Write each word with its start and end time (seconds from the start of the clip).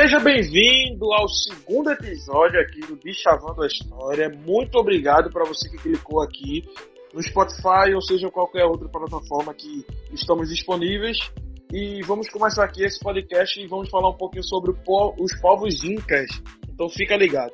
Seja 0.00 0.20
bem-vindo 0.20 1.12
ao 1.12 1.28
segundo 1.28 1.90
episódio 1.90 2.60
aqui 2.60 2.78
do 2.86 2.94
Bichavando 2.94 3.64
a 3.64 3.66
História. 3.66 4.30
Muito 4.46 4.78
obrigado 4.78 5.28
para 5.28 5.44
você 5.44 5.68
que 5.68 5.76
clicou 5.76 6.22
aqui 6.22 6.62
no 7.12 7.20
Spotify 7.20 7.92
ou 7.92 8.00
seja 8.00 8.30
qualquer 8.30 8.64
outra 8.64 8.88
plataforma 8.88 9.52
que 9.52 9.84
estamos 10.12 10.50
disponíveis. 10.50 11.18
E 11.72 12.00
vamos 12.06 12.28
começar 12.28 12.62
aqui 12.62 12.84
esse 12.84 13.00
podcast 13.00 13.60
e 13.60 13.66
vamos 13.66 13.90
falar 13.90 14.10
um 14.10 14.16
pouquinho 14.16 14.44
sobre 14.44 14.70
os 14.70 15.40
povos 15.40 15.82
incas. 15.82 16.30
Então 16.72 16.88
fica 16.88 17.16
ligado. 17.16 17.52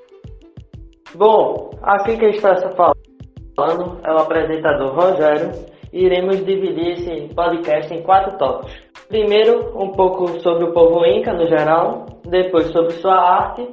Bom, 1.14 1.70
aqui 1.82 2.14
quem 2.18 2.28
está 2.28 2.56
falando 2.76 4.00
é 4.04 4.12
o 4.12 4.18
apresentador 4.18 4.94
Rogério 4.94 5.50
e 5.90 6.04
iremos 6.04 6.44
dividir 6.44 6.92
esse 6.98 7.34
podcast 7.34 7.94
em 7.94 8.02
quatro 8.02 8.36
tópicos. 8.36 8.84
Primeiro, 9.08 9.80
um 9.80 9.92
pouco 9.92 10.40
sobre 10.40 10.64
o 10.64 10.72
povo 10.72 11.06
inca 11.06 11.32
no 11.32 11.46
geral, 11.46 12.03
depois 12.24 12.66
sobre 12.68 12.92
sua 12.94 13.14
arte 13.14 13.68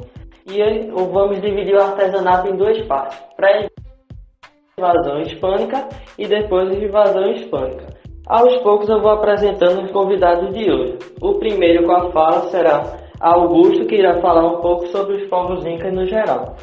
e 0.48 0.90
vamos 0.92 1.42
dividir 1.42 1.76
o 1.76 1.82
artesanato 1.82 2.48
em 2.50 2.56
duas 2.58 2.82
partes: 2.84 3.20
pré-invasão 3.36 5.22
hispânica 5.22 5.88
e 6.18 6.28
depois 6.28 6.72
invasão 6.72 7.32
hispânica. 7.32 7.88
Aos 8.28 8.58
poucos 8.58 8.88
eu 8.90 9.02
vou 9.02 9.12
apresentando 9.12 9.84
os 9.84 9.92
convidados 9.92 10.54
de 10.54 10.72
hoje. 10.72 10.98
O 11.22 11.34
primeiro 11.36 11.86
com 11.86 11.92
a 11.92 12.12
fala 12.12 12.42
será 12.50 12.98
Augusto, 13.20 13.86
que 13.86 13.96
irá 13.96 14.20
falar 14.20 14.46
um 14.48 14.62
pouco 14.62 14.88
sobre 14.88 15.16
os 15.16 15.30
povos 15.30 15.66
incas 15.66 15.94
no 15.94 16.06
geral. 16.06 16.56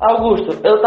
Augusto, 0.00 0.56
eu 0.64 0.84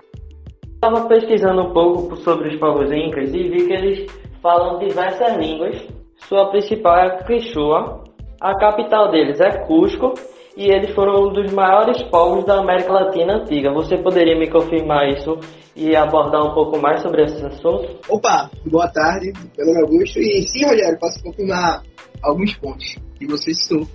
estava 0.74 1.08
pesquisando 1.08 1.62
um 1.64 1.74
pouco 1.74 2.16
sobre 2.18 2.50
os 2.50 2.55
povos 2.60 2.92
incas 2.92 3.34
e 3.34 3.44
vi 3.44 3.68
que 3.68 3.74
eles 3.74 4.12
falam 4.42 4.80
diversas 4.80 5.36
línguas. 5.38 5.86
Sua 6.16 6.50
principal 6.50 6.98
é 6.98 7.08
a 7.08 7.24
Quechua, 7.24 8.04
a 8.40 8.55
capital 8.58 9.10
deles 9.12 9.40
é 9.40 9.66
Cusco 9.66 10.14
e 10.58 10.72
eles 10.72 10.90
foram 10.96 11.27
um 11.27 11.34
dos 11.34 11.54
maiores 11.54 12.02
povos 12.10 12.44
da 12.44 12.60
América 12.60 12.91
Latina 12.91 13.36
antiga. 13.36 13.72
Você 13.74 13.96
poderia 13.96 14.38
me 14.38 14.50
confirmar 14.50 15.08
isso 15.08 15.40
e 15.76 15.96
abordar 15.96 16.44
um 16.44 16.55
pouco 16.55 16.82
mais 16.82 16.99
sobre 17.04 17.26
esses 17.26 17.44
assuntos? 17.44 17.96
Opa, 18.10 18.49
boa 18.66 18.88
tarde, 18.88 19.32
meu 19.55 19.68
nome 19.68 19.80
é 19.80 19.84
Augusto. 19.84 20.20
E 20.20 20.41
sim, 20.48 20.66
Rogério, 20.66 20.98
posso 20.99 21.22
confirmar 21.22 21.84
alguns 22.24 22.55
pontos 22.55 22.96
que 23.20 23.27
você 23.27 23.54
citou. 23.54 23.88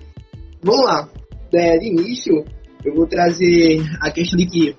Vamos 0.62 0.84
lá. 0.84 1.08
É, 1.52 1.76
de 1.78 1.88
início, 1.88 2.44
eu 2.84 2.94
vou 2.94 3.08
trazer 3.08 3.82
a 4.00 4.10
questão 4.12 4.38
de 4.38 4.46
que, 4.46 4.76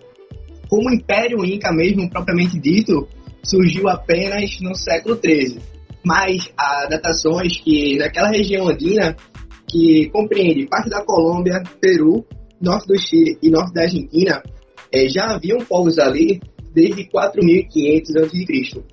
como 0.70 0.90
o 0.90 0.94
Império 0.94 1.44
Inca 1.44 1.72
mesmo, 1.73 2.09
propriamente 2.09 2.58
dito, 2.58 3.06
surgiu 3.44 3.90
apenas 3.90 4.58
no 4.62 4.73
século 4.73 5.20
XIII. 5.22 5.59
Mas 6.03 6.50
há 6.58 6.88
datações 6.90 7.58
que 7.58 7.97
naquela 7.97 8.30
região 8.30 8.70
andina 8.70 9.16
que 9.73 10.07
compreende 10.11 10.67
parte 10.67 10.88
da 10.88 11.03
Colômbia, 11.03 11.63
Peru, 11.81 12.23
norte 12.61 12.88
do 12.88 12.97
Chile 12.97 13.39
e 13.41 13.49
norte 13.49 13.73
da 13.73 13.81
Argentina, 13.81 14.43
é, 14.91 15.09
já 15.09 15.33
haviam 15.33 15.57
povos 15.66 15.97
ali 15.97 16.39
desde 16.71 17.09
4.500 17.09 18.23
a.C. 18.23 18.83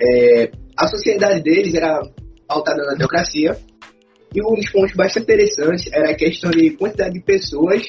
É, 0.00 0.50
a 0.78 0.86
sociedade 0.86 1.42
deles 1.42 1.74
era 1.74 2.00
pautada 2.46 2.84
na 2.84 2.94
democracia 2.94 3.58
e 4.32 4.40
um 4.40 4.54
dos 4.54 4.70
pontos 4.70 4.94
bastante 4.94 5.24
interessantes 5.24 5.92
era 5.92 6.12
a 6.12 6.14
questão 6.14 6.50
de 6.52 6.70
quantidade 6.70 7.14
de 7.14 7.20
pessoas 7.20 7.82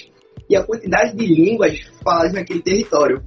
e 0.50 0.56
a 0.56 0.64
quantidade 0.64 1.16
de 1.16 1.26
línguas 1.26 1.80
faladas 2.04 2.34
naquele 2.34 2.62
território. 2.62 3.22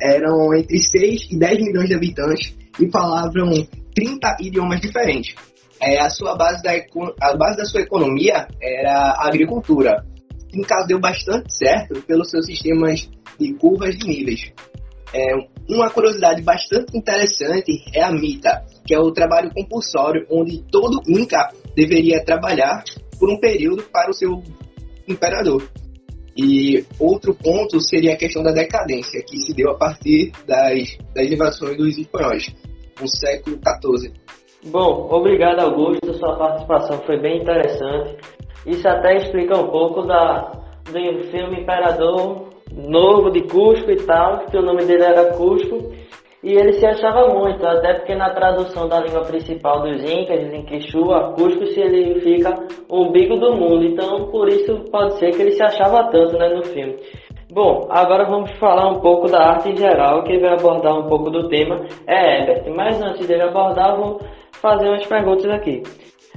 Eram 0.00 0.54
entre 0.54 0.78
6 0.78 1.32
e 1.32 1.38
10 1.38 1.58
milhões 1.58 1.88
de 1.88 1.94
habitantes 1.94 2.54
e 2.78 2.88
falavam 2.90 3.50
30 3.94 4.36
idiomas 4.40 4.80
diferentes 4.80 5.34
é, 5.80 6.00
a 6.00 6.10
sua 6.10 6.36
base 6.36 6.62
da 6.62 6.72
a 7.20 7.36
base 7.36 7.56
da 7.56 7.64
sua 7.64 7.80
economia 7.80 8.46
era 8.60 9.10
a 9.10 9.28
agricultura. 9.28 10.04
No 10.54 10.64
caso 10.64 10.86
deu 10.86 10.98
bastante 10.98 11.56
certo 11.56 12.00
pelos 12.02 12.30
seus 12.30 12.46
sistemas 12.46 13.08
de 13.38 13.52
curvas 13.54 13.96
de 13.96 14.06
níveis. 14.06 14.52
É, 15.12 15.34
uma 15.68 15.90
curiosidade 15.90 16.42
bastante 16.42 16.96
interessante 16.96 17.84
é 17.94 18.02
a 18.02 18.10
mita, 18.10 18.64
que 18.86 18.94
é 18.94 18.98
o 18.98 19.12
trabalho 19.12 19.52
compulsório 19.52 20.26
onde 20.30 20.62
todo 20.70 21.02
Inca 21.08 21.52
deveria 21.74 22.24
trabalhar 22.24 22.82
por 23.18 23.30
um 23.30 23.38
período 23.38 23.82
para 23.84 24.10
o 24.10 24.14
seu 24.14 24.42
imperador. 25.06 25.68
E 26.36 26.84
outro 26.98 27.34
ponto 27.34 27.80
seria 27.80 28.12
a 28.12 28.16
questão 28.16 28.42
da 28.42 28.52
decadência, 28.52 29.22
que 29.22 29.40
se 29.40 29.54
deu 29.54 29.70
a 29.70 29.74
partir 29.74 30.32
das, 30.46 30.96
das 31.14 31.30
invasões 31.30 31.76
dos 31.78 31.96
espanhóis, 31.96 32.54
no 33.00 33.08
século 33.08 33.58
XIV. 33.58 34.12
Bom, 34.70 35.08
obrigado 35.10 35.60
Augusto, 35.60 36.12
sua 36.14 36.36
participação 36.36 36.98
foi 37.06 37.18
bem 37.18 37.38
interessante. 37.38 38.16
Isso 38.66 38.88
até 38.88 39.16
explica 39.16 39.56
um 39.56 39.68
pouco 39.68 40.02
da, 40.02 40.50
do 40.84 41.22
filme 41.30 41.60
Imperador 41.60 42.48
Novo 42.72 43.30
de 43.30 43.42
Cusco 43.42 43.90
e 43.90 43.96
tal, 44.04 44.40
que 44.46 44.56
o 44.56 44.62
nome 44.62 44.84
dele 44.84 45.04
era 45.04 45.32
Cusco, 45.34 45.92
e 46.42 46.52
ele 46.52 46.72
se 46.74 46.84
achava 46.84 47.32
muito, 47.32 47.64
até 47.64 47.94
porque 47.94 48.14
na 48.16 48.30
tradução 48.30 48.88
da 48.88 49.00
língua 49.00 49.22
principal 49.22 49.82
dos 49.82 50.02
Incas, 50.02 50.52
em 50.52 50.64
Quechua, 50.64 51.32
Cusco 51.36 51.64
significa 51.66 52.52
umbigo 52.90 53.36
do 53.36 53.54
mundo, 53.54 53.84
então 53.84 54.30
por 54.30 54.48
isso 54.48 54.80
pode 54.90 55.18
ser 55.18 55.30
que 55.30 55.42
ele 55.42 55.52
se 55.52 55.62
achava 55.62 56.10
tanto 56.10 56.36
né, 56.36 56.48
no 56.48 56.64
filme. 56.64 56.96
Bom, 57.52 57.86
agora 57.88 58.24
vamos 58.24 58.50
falar 58.58 58.90
um 58.90 59.00
pouco 59.00 59.28
da 59.28 59.38
arte 59.38 59.70
em 59.70 59.76
geral, 59.76 60.24
quem 60.24 60.40
vai 60.40 60.54
abordar 60.54 60.98
um 60.98 61.08
pouco 61.08 61.30
do 61.30 61.48
tema 61.48 61.86
é 62.06 62.40
Herbert, 62.40 62.74
mas 62.74 63.00
antes 63.00 63.26
dele 63.26 63.42
abordar, 63.42 63.96
vou 63.96 64.20
fazer 64.60 64.88
umas 64.88 65.06
perguntas 65.06 65.50
aqui. 65.50 65.82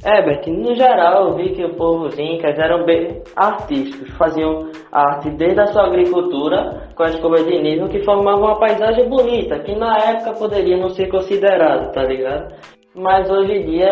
Herbert, 0.06 0.48
no 0.48 0.76
geral 0.76 1.30
eu 1.30 1.36
vi 1.36 1.50
que 1.50 1.64
o 1.64 1.76
povo 1.76 2.08
incas 2.18 2.58
eram 2.58 2.86
bem 2.86 3.22
artísticos, 3.36 4.10
faziam 4.18 4.72
arte 4.92 5.30
desde 5.32 5.60
a 5.60 5.68
sua 5.68 5.88
agricultura 5.88 6.88
com 6.96 7.04
as 7.04 7.20
cobras 7.20 7.46
de 7.46 7.62
nível 7.62 7.90
que 7.90 8.04
formavam 8.06 8.46
uma 8.46 8.60
paisagem 8.60 9.10
bonita, 9.10 9.60
que 9.60 9.76
na 9.76 9.98
época 9.98 10.40
poderia 10.40 10.78
não 10.78 10.90
ser 10.90 11.10
considerado, 11.10 11.92
tá 11.92 12.04
ligado? 12.04 12.56
Mas 12.96 13.30
hoje 13.30 13.54
em 13.54 13.66
dia 13.66 13.92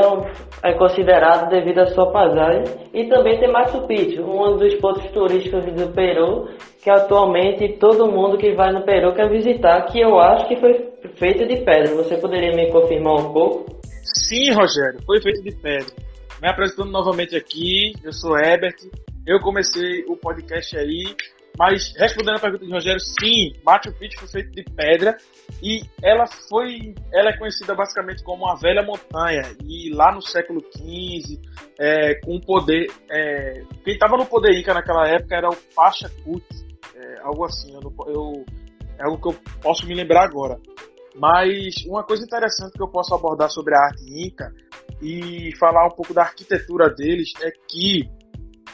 é 0.63 0.73
considerado 0.73 1.49
devido 1.49 1.79
à 1.79 1.85
sua 1.87 2.11
paisagem 2.11 2.63
e 2.93 3.05
também 3.05 3.37
tem 3.37 3.51
Machu 3.51 3.85
Picchu, 3.85 4.23
um 4.23 4.55
dos 4.55 4.75
pontos 4.75 5.05
turísticos 5.11 5.65
do 5.65 5.93
Peru 5.93 6.47
que 6.81 6.89
atualmente 6.89 7.77
todo 7.79 8.11
mundo 8.11 8.37
que 8.37 8.53
vai 8.53 8.71
no 8.71 8.83
Peru 8.83 9.13
quer 9.13 9.29
visitar, 9.29 9.81
que 9.87 9.99
eu 9.99 10.17
acho 10.19 10.47
que 10.47 10.55
foi 10.55 10.89
feito 11.15 11.45
de 11.45 11.57
pedra. 11.57 11.95
Você 11.95 12.17
poderia 12.17 12.55
me 12.55 12.71
confirmar 12.71 13.15
um 13.15 13.33
pouco? 13.33 13.76
Sim, 14.27 14.51
Rogério, 14.51 15.01
foi 15.05 15.21
feito 15.21 15.41
de 15.41 15.55
pedra. 15.55 15.95
Me 16.41 16.49
apresentando 16.49 16.91
novamente 16.91 17.33
aqui, 17.33 17.93
eu 18.03 18.11
sou 18.11 18.37
Herbert. 18.37 18.75
Eu 19.25 19.39
comecei 19.39 20.03
o 20.05 20.17
podcast 20.17 20.77
aí, 20.77 21.15
mas 21.57 21.93
respondendo 21.97 22.35
a 22.35 22.41
pergunta 22.41 22.65
de 22.65 22.71
Rogério, 22.71 22.99
sim, 22.99 23.53
Machu 23.65 23.93
Picchu 23.97 24.19
foi 24.19 24.27
feito 24.27 24.51
de 24.51 24.63
pedra 24.75 25.15
e 25.63 25.81
ela 26.03 26.25
foi, 26.49 26.93
ela 27.13 27.29
é 27.29 27.37
conhecida 27.37 27.73
basicamente 27.73 28.21
como 28.21 28.49
a 28.49 28.55
velha 28.55 28.83
montanha 28.83 29.43
e 29.63 29.93
lá 29.93 30.13
no 30.13 30.21
século 30.21 30.59
XV, 30.75 31.39
é, 31.79 32.15
com 32.15 32.35
o 32.35 32.41
poder, 32.41 32.87
é, 33.09 33.63
quem 33.85 33.93
estava 33.93 34.17
no 34.17 34.25
poder 34.25 34.59
Inca 34.59 34.73
naquela 34.73 35.07
época 35.07 35.37
era 35.37 35.47
o 35.47 35.55
Pachacute, 35.73 36.67
é, 36.95 37.19
algo 37.21 37.45
assim, 37.45 37.73
eu, 37.73 37.93
eu, 38.07 38.45
é 38.99 39.05
algo 39.05 39.21
que 39.21 39.29
eu 39.29 39.41
posso 39.61 39.87
me 39.87 39.95
lembrar 39.95 40.25
agora. 40.25 40.59
Mas 41.17 41.75
uma 41.87 42.03
coisa 42.03 42.23
interessante 42.23 42.73
que 42.73 42.81
eu 42.81 42.87
posso 42.87 43.13
abordar 43.13 43.49
sobre 43.49 43.75
a 43.75 43.79
arte 43.79 44.03
inca 44.05 44.53
e 45.01 45.51
falar 45.57 45.87
um 45.87 45.95
pouco 45.95 46.13
da 46.13 46.21
arquitetura 46.21 46.89
deles 46.89 47.33
é 47.41 47.51
que 47.67 48.09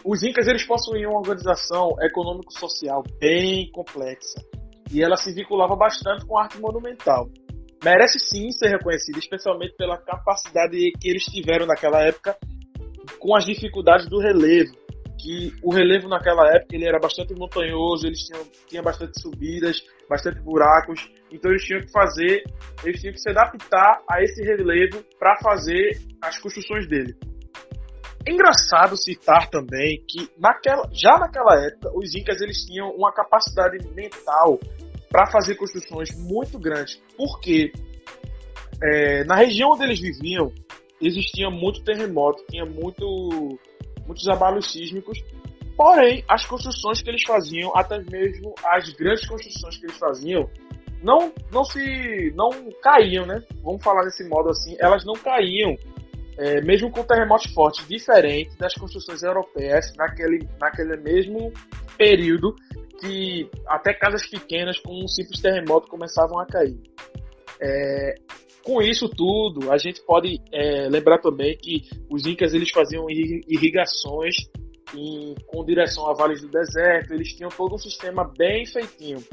os 0.04 0.24
incas 0.24 0.48
eles 0.48 0.66
possuíam 0.66 1.12
uma 1.12 1.20
organização 1.20 1.96
econômico-social 2.02 3.04
bem 3.20 3.72
complexa 3.72 4.44
e 4.92 5.02
ela 5.02 5.16
se 5.16 5.34
vinculava 5.34 5.76
bastante 5.76 6.26
com 6.26 6.38
a 6.38 6.44
arte 6.44 6.60
monumental. 6.60 7.30
Merece 7.84 8.20
sim 8.20 8.52
ser 8.52 8.70
reconhecida, 8.70 9.20
especialmente 9.20 9.76
pela 9.78 9.98
capacidade 9.98 10.78
que 11.00 11.10
eles 11.10 11.24
tiveram 11.24 11.66
naquela 11.66 12.02
época 12.02 12.38
com 13.20 13.36
as 13.36 13.46
dificuldades 13.46 14.10
do 14.10 14.20
relevo 14.20 14.83
que 15.24 15.56
o 15.64 15.74
relevo 15.74 16.10
naquela 16.10 16.46
época 16.54 16.76
ele 16.76 16.86
era 16.86 17.00
bastante 17.00 17.34
montanhoso, 17.34 18.06
eles 18.06 18.20
tinham, 18.20 18.46
tinham 18.68 18.84
bastante 18.84 19.22
subidas, 19.22 19.82
bastante 20.10 20.42
buracos, 20.42 21.10
então 21.32 21.50
eles 21.50 21.64
tinham 21.64 21.80
que 21.80 21.92
fazer, 21.92 22.44
eles 22.84 23.00
tinham 23.00 23.14
que 23.14 23.22
se 23.22 23.30
adaptar 23.30 24.02
a 24.10 24.22
esse 24.22 24.44
relevo 24.44 25.02
para 25.18 25.38
fazer 25.38 25.98
as 26.22 26.38
construções 26.40 26.90
dele. 26.90 27.16
É 28.28 28.34
engraçado 28.34 28.98
citar 28.98 29.50
também 29.50 30.04
que 30.08 30.30
naquela, 30.38 30.90
já 30.92 31.18
naquela 31.18 31.56
época 31.66 31.90
os 31.96 32.14
incas 32.14 32.42
eles 32.42 32.58
tinham 32.66 32.90
uma 32.92 33.14
capacidade 33.14 33.78
mental 33.96 34.60
para 35.10 35.32
fazer 35.32 35.56
construções 35.56 36.10
muito 36.18 36.60
grandes, 36.60 37.02
porque 37.16 37.72
é, 38.82 39.24
na 39.24 39.36
região 39.36 39.72
onde 39.72 39.84
eles 39.84 40.02
viviam 40.02 40.52
existia 41.02 41.50
muito 41.50 41.84
terremoto, 41.84 42.44
tinha 42.50 42.66
muito 42.66 43.58
muitos 44.06 44.28
abalos 44.28 44.72
sísmicos. 44.72 45.20
Porém, 45.76 46.24
as 46.28 46.46
construções 46.46 47.02
que 47.02 47.10
eles 47.10 47.24
faziam, 47.24 47.76
até 47.76 48.00
mesmo 48.00 48.54
as 48.64 48.90
grandes 48.94 49.28
construções 49.28 49.78
que 49.78 49.86
eles 49.86 49.98
faziam, 49.98 50.50
não, 51.02 51.34
não 51.52 51.64
se 51.64 52.32
não 52.36 52.50
caíam, 52.82 53.26
né? 53.26 53.44
Vamos 53.62 53.84
falar 53.84 54.04
desse 54.04 54.24
modo 54.28 54.50
assim, 54.50 54.76
elas 54.80 55.04
não 55.04 55.14
caíam 55.14 55.76
é, 56.38 56.62
mesmo 56.62 56.90
com 56.92 57.04
terremotos 57.04 57.52
fortes 57.52 57.88
diferentes 57.88 58.56
das 58.58 58.74
construções 58.74 59.22
europeias 59.22 59.94
naquele, 59.96 60.48
naquele 60.60 60.98
mesmo 60.98 61.52
período 61.98 62.56
que 63.00 63.50
até 63.68 63.94
casas 63.94 64.26
pequenas 64.28 64.80
com 64.80 65.04
um 65.04 65.08
simples 65.08 65.42
terremoto 65.42 65.88
começavam 65.88 66.40
a 66.40 66.46
cair. 66.46 66.80
É, 67.60 68.16
com 68.64 68.82
isso 68.82 69.10
tudo, 69.10 69.72
a 69.72 69.78
gente 69.78 70.02
pode 70.06 70.40
é, 70.52 70.88
lembrar 70.90 71.20
também 71.20 71.58
que 71.58 71.84
os 72.10 72.26
incas 72.26 72.54
eles 72.54 72.72
faziam 72.72 73.10
irrigações 73.10 74.36
em, 74.96 75.36
com 75.48 75.66
direção 75.66 76.10
a 76.10 76.14
vales 76.14 76.42
do 76.42 76.48
deserto, 76.48 77.14
eles 77.14 77.36
tinham 77.36 77.50
todo 77.50 77.76
um 77.76 77.78
sistema 77.78 78.24
bem 78.38 78.66
feitinho. 78.66 79.24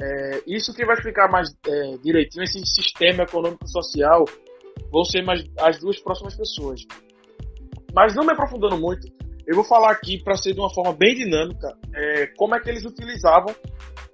É, 0.00 0.42
isso 0.46 0.74
que 0.74 0.84
vai 0.84 0.96
explicar 0.96 1.30
mais 1.30 1.48
é, 1.66 1.96
direitinho 2.02 2.42
esse 2.42 2.58
sistema 2.66 3.22
econômico 3.22 3.68
social 3.68 4.24
vão 4.90 5.04
ser 5.04 5.22
mais 5.22 5.44
as 5.60 5.78
duas 5.78 5.98
próximas 6.00 6.34
pessoas. 6.34 6.80
Mas 7.94 8.14
não 8.16 8.24
me 8.24 8.32
aprofundando 8.32 8.78
muito, 8.78 9.06
eu 9.46 9.54
vou 9.54 9.64
falar 9.64 9.90
aqui 9.90 10.22
para 10.22 10.36
ser 10.36 10.54
de 10.54 10.60
uma 10.60 10.72
forma 10.72 10.92
bem 10.92 11.14
dinâmica 11.14 11.76
é, 11.94 12.26
como 12.36 12.54
é 12.54 12.60
que 12.60 12.68
eles 12.68 12.84
utilizavam 12.84 13.54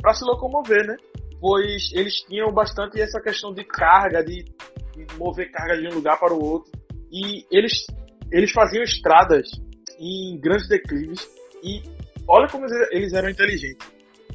para 0.00 0.12
se 0.14 0.24
locomover, 0.24 0.86
né? 0.86 0.96
Pois 1.40 1.92
eles 1.92 2.14
tinham 2.22 2.52
bastante 2.52 3.00
essa 3.00 3.20
questão 3.20 3.52
de 3.52 3.64
carga, 3.64 4.22
de, 4.24 4.44
de 4.44 5.06
mover 5.16 5.50
carga 5.50 5.76
de 5.80 5.86
um 5.88 5.94
lugar 5.94 6.18
para 6.18 6.34
o 6.34 6.44
outro. 6.44 6.72
E 7.10 7.46
eles, 7.50 7.86
eles 8.32 8.50
faziam 8.50 8.82
estradas 8.82 9.48
em 9.98 10.38
grandes 10.40 10.68
declives 10.68 11.28
e 11.62 11.82
olha 12.26 12.48
como 12.48 12.66
eles 12.90 13.12
eram 13.12 13.30
inteligentes. 13.30 13.86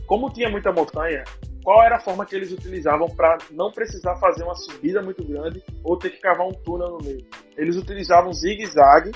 Como 0.06 0.32
tinha 0.32 0.50
muita 0.50 0.72
montanha, 0.72 1.24
qual 1.64 1.82
era 1.82 1.96
a 1.96 2.00
forma 2.00 2.26
que 2.26 2.36
eles 2.36 2.52
utilizavam 2.52 3.08
para 3.08 3.38
não 3.52 3.72
precisar 3.72 4.18
fazer 4.18 4.44
uma 4.44 4.56
subida 4.56 5.02
muito 5.02 5.24
grande 5.26 5.64
ou 5.84 5.98
ter 5.98 6.10
que 6.10 6.20
cavar 6.20 6.46
um 6.46 6.52
túnel 6.52 6.90
no 6.90 6.98
meio? 7.04 7.26
Eles 7.58 7.78
utilizavam 7.78 8.34
zigue-zague 8.34 9.12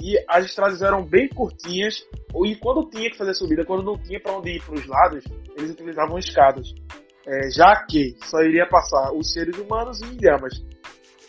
e 0.00 0.16
as 0.26 0.46
estradas 0.46 0.80
eram 0.80 1.04
bem 1.04 1.28
curtinhas 1.28 2.02
e 2.46 2.56
quando 2.56 2.88
tinha 2.88 3.10
que 3.10 3.18
fazer 3.18 3.34
subida, 3.34 3.66
quando 3.66 3.84
não 3.84 3.98
tinha 3.98 4.18
para 4.18 4.32
onde 4.32 4.50
ir 4.50 4.62
para 4.62 4.74
os 4.74 4.86
lados, 4.86 5.24
eles 5.56 5.72
utilizavam 5.72 6.18
escadas. 6.18 6.72
É, 7.26 7.50
já 7.50 7.84
que 7.86 8.16
só 8.24 8.40
iria 8.40 8.66
passar 8.66 9.12
os 9.12 9.32
seres 9.32 9.56
humanos 9.58 10.00
e 10.00 10.06
ilhamas. 10.14 10.54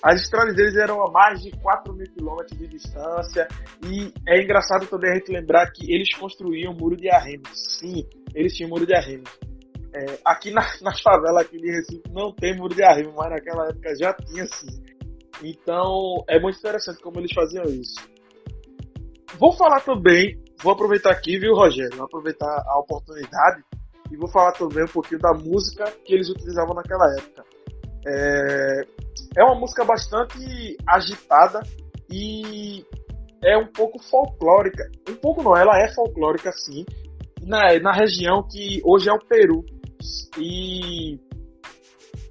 As 0.02 0.22
estradas 0.22 0.56
deles 0.56 0.76
eram 0.76 1.06
a 1.06 1.12
mais 1.12 1.42
de 1.42 1.52
4 1.52 1.94
mil 1.94 2.08
quilômetros 2.12 2.58
de 2.58 2.68
distância 2.68 3.48
e 3.86 4.12
é 4.28 4.42
engraçado 4.42 4.88
também 4.88 5.12
a 5.12 5.16
gente 5.16 5.32
lembrar 5.32 5.70
que 5.72 5.94
eles 5.94 6.10
construíam 6.18 6.74
muro 6.74 6.98
de 6.98 7.10
arrimo. 7.12 7.44
Sim, 7.54 8.04
eles 8.34 8.54
tinham 8.54 8.70
muro 8.70 8.86
de 8.86 8.96
arrimo. 8.96 9.26
É, 9.94 10.18
aqui 10.26 10.50
na, 10.50 10.62
nas 10.82 11.00
favelas 11.02 11.46
aqui 11.46 11.58
de 11.58 11.70
Recife 11.70 12.04
não 12.12 12.34
tem 12.34 12.56
muro 12.58 12.74
de 12.74 12.84
arrimo, 12.84 13.14
mas 13.16 13.30
naquela 13.30 13.68
época 13.68 13.94
já 14.00 14.14
tinha 14.14 14.46
sim. 14.48 14.82
Então 15.44 16.24
é 16.28 16.40
muito 16.40 16.58
interessante 16.58 17.00
como 17.02 17.20
eles 17.20 17.34
faziam 17.34 17.66
isso. 17.66 18.00
Vou 19.38 19.52
falar 19.54 19.82
também, 19.82 20.42
vou 20.64 20.74
aproveitar 20.74 21.12
aqui, 21.12 21.38
viu, 21.38 21.54
Rogério? 21.54 21.96
Vou 21.96 22.06
aproveitar 22.06 22.64
a 22.68 22.80
oportunidade 22.80 23.64
e 24.12 24.18
vou 24.18 24.28
falar 24.28 24.52
também 24.54 24.84
um 24.84 24.88
pouquinho 24.88 25.19
da 25.19 25.34
música 25.34 25.92
que 26.06 26.13
eles 26.13 26.30
utilizavam 26.30 26.75
naquela 26.75 27.06
época. 27.18 27.44
É, 28.06 28.81
é 29.38 29.44
uma 29.44 29.56
música 29.56 29.86
bastante 29.86 30.78
agitada 30.88 31.62
e 32.10 32.86
é 33.44 33.58
um 33.58 33.68
pouco 33.68 34.02
folclórica. 34.04 34.84
Um 35.10 35.16
pouco 35.16 35.42
não, 35.42 35.56
ela 35.56 35.80
é 35.80 35.94
folclórica 35.94 36.52
sim, 36.52 36.86
na, 37.42 37.80
na 37.80 37.92
região 37.92 38.44
que 38.44 38.81
hoje 38.84 39.10
é 39.10 39.13
o 39.13 39.19
Peru. 39.19 39.63
E 40.38 41.19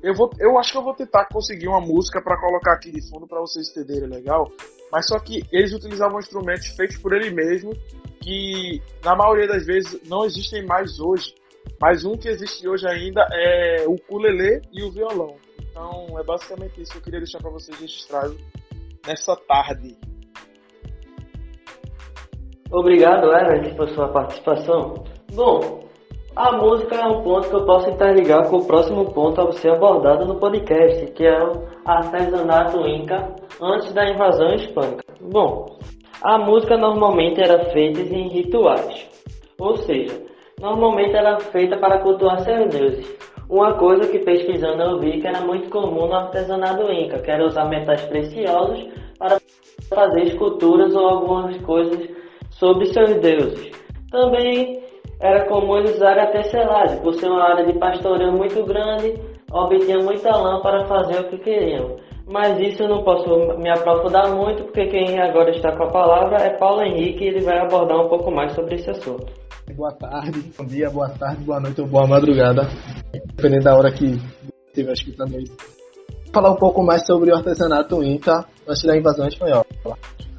eu, 0.03 0.15
vou, 0.15 0.31
eu 0.39 0.59
acho 0.59 0.73
que 0.73 0.79
eu 0.79 0.83
vou 0.83 0.95
tentar 0.95 1.27
conseguir 1.27 1.69
uma 1.69 1.81
música 1.81 2.23
para 2.23 2.39
colocar 2.39 2.75
aqui 2.75 2.91
de 2.91 3.03
fundo 3.09 3.27
para 3.27 3.41
vocês 3.41 3.71
entenderem 3.71 4.09
legal. 4.09 4.51
Mas 4.93 5.07
só 5.07 5.19
que 5.19 5.43
eles 5.53 5.73
utilizavam 5.73 6.19
instrumentos 6.19 6.69
feitos 6.69 6.97
por 6.99 7.13
ele 7.13 7.31
mesmo, 7.31 7.73
que 8.21 8.83
na 9.05 9.15
maioria 9.15 9.47
das 9.47 9.65
vezes 9.65 10.01
não 10.09 10.25
existem 10.25 10.67
mais 10.67 10.99
hoje. 10.99 11.35
Mas 11.81 12.05
um 12.05 12.17
que 12.17 12.29
existe 12.29 12.67
hoje 12.67 12.87
ainda 12.87 13.27
é 13.33 13.85
o 13.87 13.93
ukulele 13.93 14.63
e 14.73 14.83
o 14.83 14.91
violão. 14.91 15.37
Então 15.71 16.19
é 16.19 16.25
basicamente 16.25 16.81
isso 16.81 16.93
que 16.93 16.99
eu 16.99 17.03
queria 17.03 17.21
deixar 17.21 17.39
para 17.39 17.51
vocês 17.51 17.79
registrado 17.79 18.37
nessa 19.07 19.37
tarde. 19.37 19.97
Obrigado, 22.73 23.33
Everett, 23.33 23.75
por 23.75 23.89
sua 23.91 24.09
participação. 24.09 25.05
Bom, 25.33 25.89
a 26.37 26.53
música 26.53 26.95
é 26.95 27.05
um 27.05 27.23
ponto 27.23 27.49
que 27.49 27.55
eu 27.55 27.67
posso 27.67 27.91
interligar 27.91 28.49
com 28.49 28.59
o 28.59 28.67
próximo 28.67 29.13
ponto 29.13 29.41
a 29.41 29.53
ser 29.53 29.71
abordado 29.71 30.25
no 30.25 30.39
podcast, 30.39 31.07
que 31.13 31.27
é 31.27 31.43
o 31.43 31.67
artesanato 31.85 32.87
inca 32.87 33.35
antes 33.61 33.93
da 33.93 34.09
invasão 34.09 34.55
hispânica. 34.55 35.05
Bom, 35.21 35.79
a 36.23 36.39
música 36.39 36.77
normalmente 36.77 37.41
era 37.41 37.71
feita 37.73 38.01
em 38.01 38.29
rituais, 38.29 39.09
ou 39.59 39.77
seja, 39.79 40.30
normalmente 40.61 41.17
era 41.17 41.41
feita 41.41 41.77
para 41.79 41.99
cultuar 41.99 42.41
seus 42.41 42.69
deuses. 42.69 43.19
Uma 43.49 43.75
coisa 43.75 44.07
que 44.07 44.21
pesquisando 44.21 44.83
eu 44.83 44.99
vi 45.01 45.21
que 45.21 45.27
era 45.27 45.41
muito 45.41 45.69
comum 45.71 46.07
no 46.07 46.15
artesanato 46.15 46.93
inca, 46.93 47.19
que 47.19 47.31
era 47.31 47.45
usar 47.45 47.65
metais 47.65 48.03
preciosos 48.03 48.87
para 49.19 49.41
fazer 49.89 50.23
esculturas 50.23 50.95
ou 50.95 51.05
algumas 51.05 51.57
coisas 51.63 52.09
sobre 52.51 52.87
seus 52.87 53.15
deuses. 53.21 53.73
Também 54.11 54.83
era 55.21 55.47
comum 55.47 55.79
eles 55.79 55.97
usarem 55.97 56.23
a 56.23 56.31
tecelagem, 56.31 57.01
por 57.01 57.15
ser 57.15 57.29
uma 57.29 57.43
área 57.43 57.67
de 57.67 57.79
pastoreio 57.79 58.33
muito 58.33 58.63
grande, 58.65 59.21
obtinham 59.53 60.03
muita 60.03 60.35
lã 60.37 60.61
para 60.61 60.85
fazer 60.85 61.21
o 61.21 61.25
que 61.25 61.39
queriam. 61.39 61.97
Mas 62.27 62.61
isso 62.61 62.83
eu 62.83 62.89
não 62.89 63.03
posso 63.03 63.59
me 63.59 63.69
aprofundar 63.71 64.35
muito, 64.35 64.65
porque 64.65 64.87
quem 64.87 65.19
agora 65.19 65.51
está 65.51 65.77
com 65.77 65.85
a 65.85 65.91
palavra 65.91 66.37
é 66.39 66.57
Paulo 66.57 66.83
Henrique 66.83 67.25
e 67.25 67.29
ele 67.29 67.41
vai 67.41 67.59
abordar 67.59 67.99
um 67.99 68.09
pouco 68.09 68.31
mais 68.31 68.53
sobre 68.55 68.77
esse 68.77 68.91
assunto. 68.91 69.27
Boa 69.77 69.93
tarde, 69.93 70.53
bom 70.57 70.65
dia, 70.65 70.91
boa 70.91 71.09
tarde, 71.11 71.45
boa 71.45 71.61
noite 71.61 71.81
ou 71.81 71.87
boa 71.87 72.07
madrugada, 72.07 72.63
dependendo 73.37 73.65
da 73.65 73.77
hora 73.77 73.93
que 73.93 74.19
estiver 74.67 74.93
escutando 74.93 75.41
isso. 75.41 75.57
Vou 76.25 76.33
falar 76.33 76.51
um 76.51 76.57
pouco 76.57 76.83
mais 76.83 77.07
sobre 77.07 77.31
o 77.31 77.37
artesanato 77.37 78.03
Inca 78.03 78.45
antes 78.67 78.83
da 78.83 78.97
invasão 78.97 79.27
espanhola. 79.27 79.67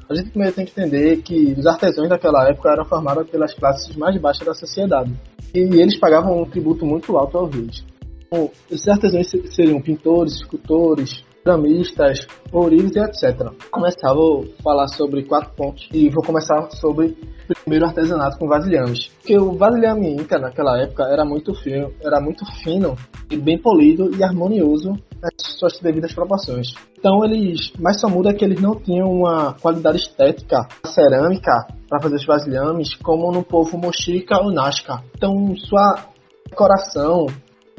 A 0.08 0.14
gente 0.14 0.30
primeiro 0.30 0.54
tem 0.54 0.66
que 0.66 0.72
entender 0.72 1.22
que 1.22 1.54
os 1.56 1.66
artesãos 1.66 2.08
daquela 2.08 2.48
época 2.48 2.70
eram 2.70 2.84
formados 2.84 3.28
pelas 3.30 3.54
classes 3.54 3.96
mais 3.96 4.20
baixas 4.20 4.46
da 4.46 4.54
sociedade 4.54 5.12
e 5.54 5.60
eles 5.80 5.98
pagavam 5.98 6.42
um 6.42 6.44
tributo 6.44 6.84
muito 6.84 7.16
alto 7.16 7.38
aos 7.38 7.54
reis. 7.54 7.84
Então, 8.26 8.50
esses 8.70 8.88
artesãos 8.88 9.30
seriam 9.50 9.80
pintores, 9.80 10.34
escultores, 10.36 11.24
ceramistas, 11.42 12.26
ourilhos 12.52 12.94
e 12.94 13.00
etc. 13.00 13.50
Começar, 13.70 14.14
vou 14.14 14.46
falar 14.62 14.88
sobre 14.88 15.24
quatro 15.24 15.50
pontos 15.54 15.88
e 15.92 16.08
vou 16.08 16.22
começar 16.22 16.70
sobre 16.70 17.16
primeiro 17.64 17.86
artesanato 17.86 18.38
com 18.38 18.48
vasilhames. 18.48 19.08
Porque 19.18 19.36
o 19.38 19.52
vasilhame 19.52 20.14
inca 20.14 20.38
naquela 20.38 20.80
época 20.80 21.04
era 21.04 21.24
muito 21.24 21.54
fino, 21.54 21.92
era 22.02 22.20
muito 22.20 22.44
fino 22.62 22.96
e 23.30 23.36
bem 23.36 23.58
polido 23.58 24.14
e 24.16 24.22
harmonioso 24.22 24.96
nas 25.20 25.32
suas 25.38 25.78
devidas 25.80 26.14
proporções. 26.14 26.68
Então 26.98 27.24
eles, 27.24 27.72
mais 27.78 28.00
só 28.00 28.08
muda 28.08 28.34
que 28.34 28.44
eles 28.44 28.60
não 28.60 28.76
tinham 28.76 29.10
uma 29.10 29.54
qualidade 29.54 29.98
estética 29.98 30.66
cerâmica 30.86 31.66
para 31.88 32.00
fazer 32.00 32.16
os 32.16 32.26
vasilhames 32.26 32.94
como 32.96 33.30
no 33.32 33.42
povo 33.42 33.76
mochica 33.76 34.40
ou 34.40 34.52
nazca. 34.52 35.02
Então 35.16 35.54
sua 35.56 36.06
decoração 36.48 37.26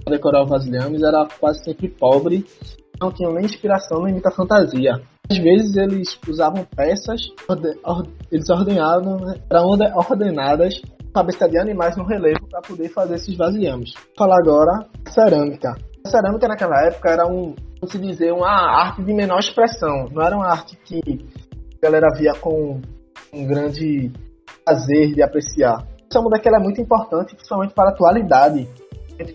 para 0.04 0.16
decorar 0.16 0.44
os 0.44 0.50
vasilhames 0.50 1.02
era 1.02 1.26
quase 1.40 1.64
sempre 1.64 1.88
pobre 1.88 2.46
não 3.04 3.12
tinham 3.12 3.34
nem 3.34 3.46
inspiração 3.46 4.04
nem 4.04 4.14
muita 4.14 4.32
fantasia. 4.32 5.02
Às 5.30 5.38
vezes 5.38 5.76
eles 5.76 6.18
usavam 6.28 6.66
peças, 6.76 7.22
eles 8.32 8.50
ordenavam, 8.50 9.20
né, 9.20 9.36
eram 9.50 9.66
ordenadas 9.96 10.82
cabeça 11.14 11.48
de 11.48 11.60
animais 11.60 11.96
no 11.96 12.04
relevo 12.04 12.48
para 12.50 12.62
poder 12.62 12.90
fazer 12.90 13.16
esses 13.16 13.38
vasilhames. 13.38 13.94
Vou 13.94 14.16
falar 14.18 14.38
agora 14.40 14.88
cerâmica. 15.10 15.76
A 16.04 16.10
cerâmica 16.10 16.48
naquela 16.48 16.88
época 16.88 17.10
era 17.10 17.28
um, 17.28 17.54
como 17.80 17.92
se 17.92 18.00
dizer, 18.00 18.34
uma 18.34 18.50
arte 18.50 19.04
de 19.04 19.14
menor 19.14 19.40
expressão. 19.40 20.08
Não 20.12 20.24
era 20.24 20.36
uma 20.36 20.48
arte 20.48 20.76
que 20.78 21.00
a 21.78 21.86
galera 21.86 22.08
via 22.18 22.34
com 22.34 22.82
um 23.32 23.46
grande 23.46 24.12
prazer 24.66 25.14
de 25.14 25.22
apreciar. 25.22 25.86
Essa 26.10 26.20
muda 26.20 26.40
que 26.40 26.48
ela 26.48 26.58
é 26.58 26.64
muito 26.64 26.82
importante, 26.82 27.36
principalmente 27.36 27.74
para 27.74 27.90
a 27.90 27.94
atualidade, 27.94 28.68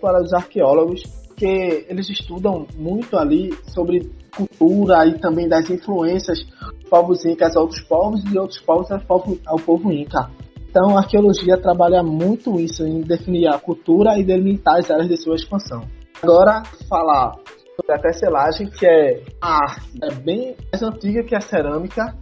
para 0.01 0.21
os 0.21 0.33
arqueólogos 0.33 1.28
porque 1.39 1.87
eles 1.89 2.11
estudam 2.11 2.67
muito 2.77 3.17
ali 3.17 3.57
sobre 3.73 4.11
cultura 4.37 5.07
e 5.07 5.21
também 5.21 5.49
das 5.49 5.71
influências 5.71 6.45
dos 6.45 6.91
povos 6.91 7.25
incas 7.25 7.57
a 7.57 7.61
outros 7.61 7.81
povos 7.83 8.21
e 8.25 8.37
outros 8.37 8.61
povos 8.61 8.91
ao 8.91 9.01
povo, 9.01 9.39
ao 9.47 9.57
povo 9.57 9.93
inca. 9.93 10.29
Então 10.69 10.97
a 10.97 11.01
arqueologia 11.01 11.57
trabalha 11.57 12.03
muito 12.03 12.59
isso 12.59 12.85
em 12.85 13.03
definir 13.03 13.47
a 13.47 13.59
cultura 13.59 14.19
e 14.19 14.25
delimitar 14.25 14.79
as 14.79 14.91
áreas 14.91 15.09
de 15.09 15.17
sua 15.17 15.37
expansão. 15.37 15.83
Agora 16.21 16.65
falar 16.89 17.37
sobre 17.77 17.93
a 17.95 17.99
tecelagem, 17.99 18.69
que 18.69 18.85
é 18.85 19.23
a 19.41 19.63
arte 19.63 19.89
é 20.03 20.13
bem 20.13 20.57
mais 20.73 20.83
antiga 20.83 21.23
que 21.23 21.37
a 21.37 21.41
cerâmica 21.41 22.17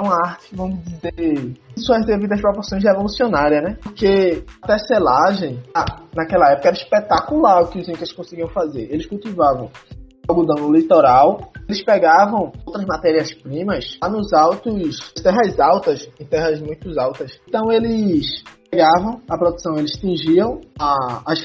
uma 0.00 0.14
arte, 0.14 0.54
vamos 0.54 0.82
dizer, 0.84 1.12
em 1.18 1.56
suas 1.76 2.04
devidas 2.06 2.40
proporções 2.40 2.82
revolucionária, 2.82 3.60
né? 3.60 3.76
Porque 3.82 4.44
a 4.62 4.66
tecelagem, 4.66 5.62
naquela 6.14 6.52
época, 6.52 6.68
era 6.68 6.76
espetacular 6.76 7.62
o 7.62 7.68
que 7.68 7.80
os 7.80 7.88
incas 7.88 8.12
conseguiam 8.12 8.48
fazer. 8.48 8.88
Eles 8.90 9.06
cultivavam 9.06 9.70
algodão 10.30 10.66
no 10.66 10.72
litoral. 10.72 11.50
Eles 11.68 11.82
pegavam 11.84 12.52
outras 12.64 12.84
matérias-primas 12.86 13.98
lá 14.02 14.08
nos 14.08 14.32
altos, 14.32 15.12
terras 15.22 15.58
altas, 15.58 16.08
em 16.18 16.24
terras 16.24 16.60
muito 16.60 16.88
altas. 16.98 17.38
Então 17.48 17.70
eles 17.70 18.42
pegavam 18.70 19.20
a 19.28 19.36
produção, 19.36 19.76
eles 19.76 19.92
tingiam 19.92 20.60
a, 20.78 21.22
as 21.26 21.44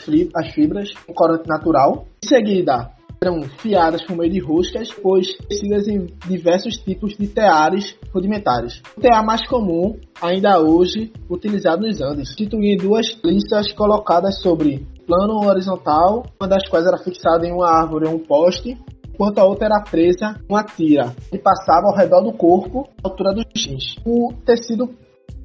fibras 0.54 0.94
com 1.06 1.14
corante 1.14 1.48
natural. 1.48 2.06
Em 2.24 2.28
seguida, 2.28 2.92
eram 3.26 3.44
fiadas 3.44 4.04
por 4.04 4.16
meio 4.16 4.32
de 4.32 4.40
roscas, 4.40 4.90
pois 4.94 5.36
tecidas 5.50 5.88
em 5.88 6.08
diversos 6.28 6.78
tipos 6.78 7.18
de 7.18 7.28
teares 7.28 7.96
rudimentares. 8.14 8.82
O 8.96 9.02
tear 9.02 9.26
mais 9.26 9.46
comum, 9.48 9.98
ainda 10.22 10.60
hoje 10.60 11.12
utilizado 11.30 11.86
nos 11.86 12.02
Andes, 12.02 12.30
constituía 12.30 12.78
duas 12.78 13.18
listas 13.24 13.72
colocadas 13.74 14.40
sobre 14.42 14.86
plano 15.06 15.46
horizontal, 15.48 16.26
uma 16.40 16.48
das 16.48 16.68
quais 16.70 16.86
era 16.86 16.98
fixada 16.98 17.46
em 17.46 17.52
uma 17.52 17.70
árvore 17.70 18.08
ou 18.08 18.16
um 18.16 18.20
poste, 18.20 18.78
enquanto 19.14 19.40
a 19.40 19.46
outra 19.46 19.68
era 19.68 19.82
presa 19.82 20.40
uma 20.50 20.64
tira 20.64 21.16
e 21.32 21.38
passava 21.38 21.88
ao 21.88 21.96
redor 21.96 22.22
do 22.22 22.34
corpo, 22.34 22.88
à 23.04 23.08
altura 23.08 23.34
dos 23.34 23.46
jeans. 23.56 23.96
O 24.06 24.34
tecido 24.46 24.90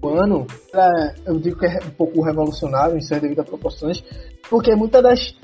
plano, 0.00 0.46
é, 0.74 1.14
eu 1.26 1.38
digo 1.38 1.58
que 1.58 1.66
é 1.66 1.78
um 1.84 1.90
pouco 1.90 2.22
revolucionário 2.22 2.96
em 2.96 3.00
suas 3.00 3.20
devidas 3.20 3.46
proporções, 3.46 4.02
porque 4.48 4.74
muitas 4.74 5.02
das 5.02 5.36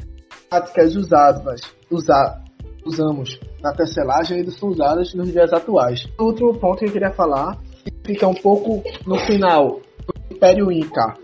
práticas 0.48 0.96
usadas, 0.96 1.60
usa, 1.90 2.42
usamos 2.84 3.38
na 3.62 3.72
tecelagem 3.72 4.38
ainda 4.38 4.50
são 4.52 4.68
usadas 4.68 5.12
nos 5.14 5.32
dias 5.32 5.52
atuais. 5.52 6.06
Outro 6.18 6.52
ponto 6.54 6.78
que 6.78 6.86
eu 6.86 6.92
queria 6.92 7.10
falar, 7.10 7.58
fica 8.04 8.26
um 8.28 8.34
pouco 8.34 8.82
no 9.06 9.18
final 9.20 9.80
do 10.06 10.34
Império 10.36 10.70
Inca. 10.70 11.14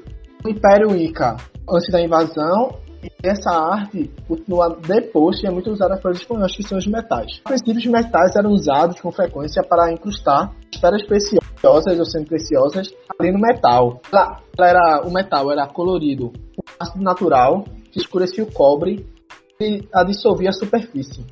O 0.45 0.49
Império 0.49 0.97
Inca, 0.97 1.37
antes 1.71 1.93
da 1.93 2.02
invasão, 2.02 2.81
essa 3.23 3.50
arte 3.50 4.11
continua 4.26 4.76
depois 4.87 5.41
e 5.43 5.47
é 5.47 5.50
muito 5.50 5.71
usada 5.71 5.97
pelos 5.97 6.19
espanhóis, 6.19 6.55
que 6.55 6.62
são 6.62 6.79
os 6.79 6.87
metais. 6.87 7.41
A 7.45 7.49
princípio, 7.49 7.79
os 7.79 7.87
metais 7.87 8.35
eram 8.37 8.50
usados 8.50 9.00
com 9.00 9.12
frequência 9.12 9.62
para 9.62 9.93
incrustar 9.93 10.52
esferas 10.73 11.05
preciosas 11.05 11.99
ou 11.99 12.05
semi-preciosas 12.05 12.93
ali 13.19 13.33
no 13.33 13.41
metal. 13.41 14.00
Ela, 14.12 14.41
ela 14.59 14.69
era, 14.69 15.02
o 15.07 15.12
metal 15.12 15.50
era 15.50 15.67
colorido 15.67 16.33
com 16.57 16.62
ácido 16.81 17.05
natural 17.05 17.64
que 17.91 17.99
escurecia 17.99 18.43
o 18.43 18.52
cobre 18.52 19.07
a 19.92 20.04
dissolvia 20.04 20.50
a 20.50 20.52
superfície. 20.52 21.25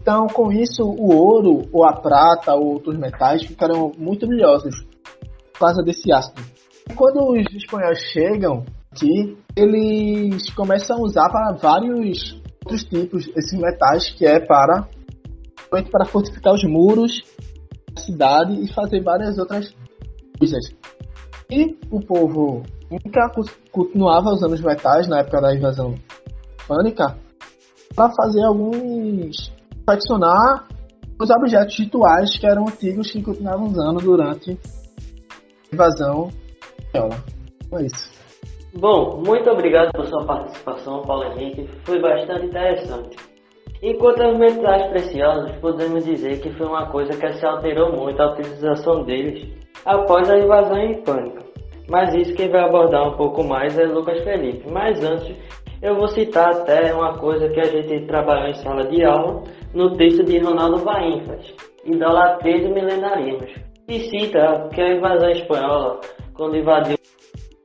Então, 0.00 0.26
com 0.28 0.50
isso, 0.50 0.82
o 0.82 1.14
ouro, 1.14 1.68
ou 1.72 1.84
a 1.84 1.92
prata, 1.92 2.54
ou 2.54 2.74
outros 2.74 2.96
metais 2.96 3.44
ficaram 3.44 3.92
muito 3.98 4.26
brilhosos 4.26 4.74
por 5.52 5.60
causa 5.60 5.82
desse 5.82 6.12
ácido. 6.12 6.40
Quando 6.94 7.32
os 7.32 7.54
espanhóis 7.54 7.98
chegam 8.12 8.64
aqui, 8.90 9.36
eles 9.54 10.50
começam 10.54 10.96
a 10.96 11.00
usar 11.00 11.28
para 11.28 11.52
vários 11.52 12.40
outros 12.64 12.84
tipos 12.84 13.28
esses 13.36 13.58
metais, 13.58 14.10
que 14.10 14.24
é 14.24 14.40
para 14.40 14.88
para 15.90 16.06
fortificar 16.06 16.54
os 16.54 16.64
muros 16.64 17.22
da 17.92 18.00
cidade 18.00 18.54
e 18.62 18.72
fazer 18.72 19.02
várias 19.02 19.36
outras 19.36 19.74
coisas. 20.38 20.72
E 21.50 21.76
o 21.90 22.00
povo 22.00 22.62
Inca 22.90 23.30
continuava 23.70 24.30
usando 24.30 24.52
os 24.52 24.62
metais 24.62 25.06
na 25.06 25.18
época 25.18 25.40
da 25.42 25.54
invasão 25.54 25.94
hispânica 26.58 27.16
para 27.94 28.12
fazer 28.14 28.42
alguns 28.44 29.52
adicionar 29.86 30.66
os 31.20 31.30
objetos 31.30 31.78
rituais 31.78 32.38
que 32.38 32.46
eram 32.46 32.62
antigos 32.68 33.10
que 33.10 33.22
continuavam 33.22 33.66
usando 33.66 34.00
durante 34.00 34.52
a 34.52 35.74
invasão 35.74 36.28
espanhola. 36.78 37.16
É 37.72 37.82
isso. 37.84 38.18
Bom, 38.74 39.22
muito 39.26 39.50
obrigado 39.50 39.90
por 39.92 40.06
sua 40.06 40.24
participação, 40.24 41.02
Paulo 41.02 41.24
Henrique. 41.24 41.68
Foi 41.84 42.00
bastante 42.00 42.46
interessante. 42.46 43.16
Enquanto 43.82 44.22
os 44.22 44.38
metais 44.38 44.90
preciosos, 44.90 45.52
podemos 45.60 46.04
dizer 46.04 46.40
que 46.40 46.52
foi 46.54 46.66
uma 46.66 46.90
coisa 46.90 47.16
que 47.18 47.32
se 47.34 47.46
alterou 47.46 47.92
muito 47.96 48.20
a 48.20 48.32
utilização 48.32 49.04
deles 49.04 49.48
após 49.84 50.28
a 50.30 50.38
invasão 50.38 50.78
hispânica. 50.90 51.42
Mas 51.88 52.14
isso 52.14 52.34
quem 52.34 52.50
vai 52.50 52.62
abordar 52.62 53.08
um 53.08 53.16
pouco 53.16 53.42
mais 53.42 53.78
é 53.78 53.84
Lucas 53.84 54.22
Felipe. 54.22 54.70
Mas 54.70 55.02
antes, 55.02 55.34
eu 55.80 55.94
vou 55.94 56.08
citar 56.08 56.50
até 56.50 56.92
uma 56.92 57.16
coisa 57.18 57.48
que 57.48 57.60
a 57.60 57.64
gente 57.64 58.06
trabalhou 58.06 58.48
em 58.48 58.54
sala 58.54 58.84
de 58.86 59.04
aula 59.04 59.42
no 59.74 59.96
texto 59.96 60.24
de 60.24 60.38
Ronaldo 60.38 60.84
Bainfas, 60.84 61.54
Idolatria 61.84 62.60
de 62.60 62.68
Milenarismos, 62.68 63.52
e 63.88 64.00
cita 64.00 64.68
que 64.74 64.80
a 64.80 64.94
invasão 64.94 65.30
espanhola, 65.30 66.00
quando 66.34 66.56
invadiu 66.56 66.96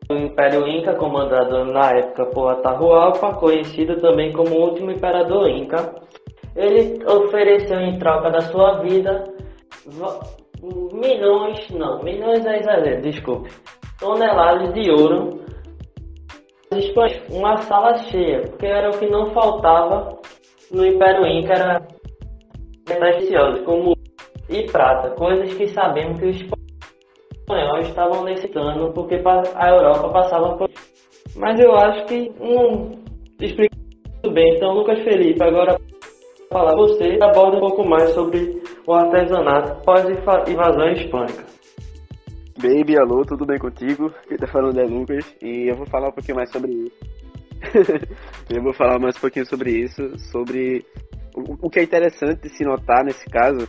o 0.10 0.13
Império 0.13 0.67
Inca, 0.67 0.96
comandado 0.96 1.65
na 1.65 1.91
época 1.91 2.25
por 2.27 2.50
Atahualpa, 2.50 3.34
conhecido 3.36 4.00
também 4.00 4.32
como 4.32 4.50
o 4.55 4.70
último 4.70 4.91
imperador 4.91 5.50
Inca, 5.50 5.96
ele 6.55 7.03
ofereceu 7.05 7.79
em 7.79 7.98
troca 7.98 8.29
da 8.29 8.41
sua 8.41 8.82
vida 8.82 9.24
milhões, 10.93 11.70
não, 11.72 12.01
milhões 12.01 12.46
é 12.46 12.60
exagero, 12.60 13.01
desculpe, 13.01 13.50
toneladas 14.00 14.74
de 14.74 14.89
ouro 14.91 15.43
uma 17.30 17.58
sala 17.58 17.98
cheia, 17.98 18.42
porque 18.42 18.65
era 18.65 18.89
o 18.89 18.98
que 18.98 19.10
não 19.10 19.32
faltava 19.32 20.18
no 20.72 20.86
Império 20.86 21.25
Inca, 21.25 21.53
era 21.53 21.88
preciosos, 22.86 23.62
como 23.65 23.94
e 24.50 24.63
prata, 24.72 25.12
coisas 25.12 25.53
que 25.53 25.68
sabemos 25.70 26.20
que 26.20 26.25
os 26.27 26.36
espanhóis 27.44 27.88
estavam 27.88 28.24
necessitando, 28.24 28.92
porque 28.94 29.22
a 29.56 29.70
Europa 29.70 30.10
passava 30.10 30.58
por 30.58 30.70
Mas 31.36 31.60
eu 31.60 31.75
acho 31.75 32.06
que 32.06 32.32
não 32.39 32.92
explica 33.42 33.75
muito 34.06 34.32
bem. 34.32 34.56
Então, 34.56 34.74
Lucas 34.74 35.00
Felipe, 35.03 35.44
agora 35.44 35.77
falar 36.51 36.75
você 36.75 37.18
aborda 37.22 37.58
um 37.58 37.62
pouco 37.62 37.88
mais 37.88 38.12
sobre 38.12 38.62
o 38.86 38.94
artesanato 38.94 39.84
pós-invasão 39.84 40.89
hispânica. 40.92 41.44
Baby, 42.57 42.98
alô, 42.98 43.25
tudo 43.25 43.45
bem 43.45 43.57
contigo? 43.57 44.13
Quem 44.27 44.38
tá 44.38 44.45
falando 44.45 44.79
é 44.79 44.83
Lucas 44.83 45.25
e 45.41 45.69
eu 45.69 45.75
vou 45.75 45.88
falar 45.88 46.10
um 46.10 46.12
pouquinho 46.12 46.38
mais 46.38 46.51
sobre 46.51 46.72
isso. 46.72 46.98
eu 48.50 48.62
vou 48.62 48.74
falar 48.74 49.00
mais 49.00 49.17
um 49.17 49.22
pouquinho 49.22 49.45
sobre 49.45 49.72
isso, 49.72 50.17
sobre 50.31 50.86
o, 51.36 51.65
o 51.65 51.69
que 51.69 51.79
é 51.79 51.83
interessante 51.83 52.48
se 52.50 52.63
notar 52.63 53.03
nesse 53.03 53.25
caso 53.25 53.67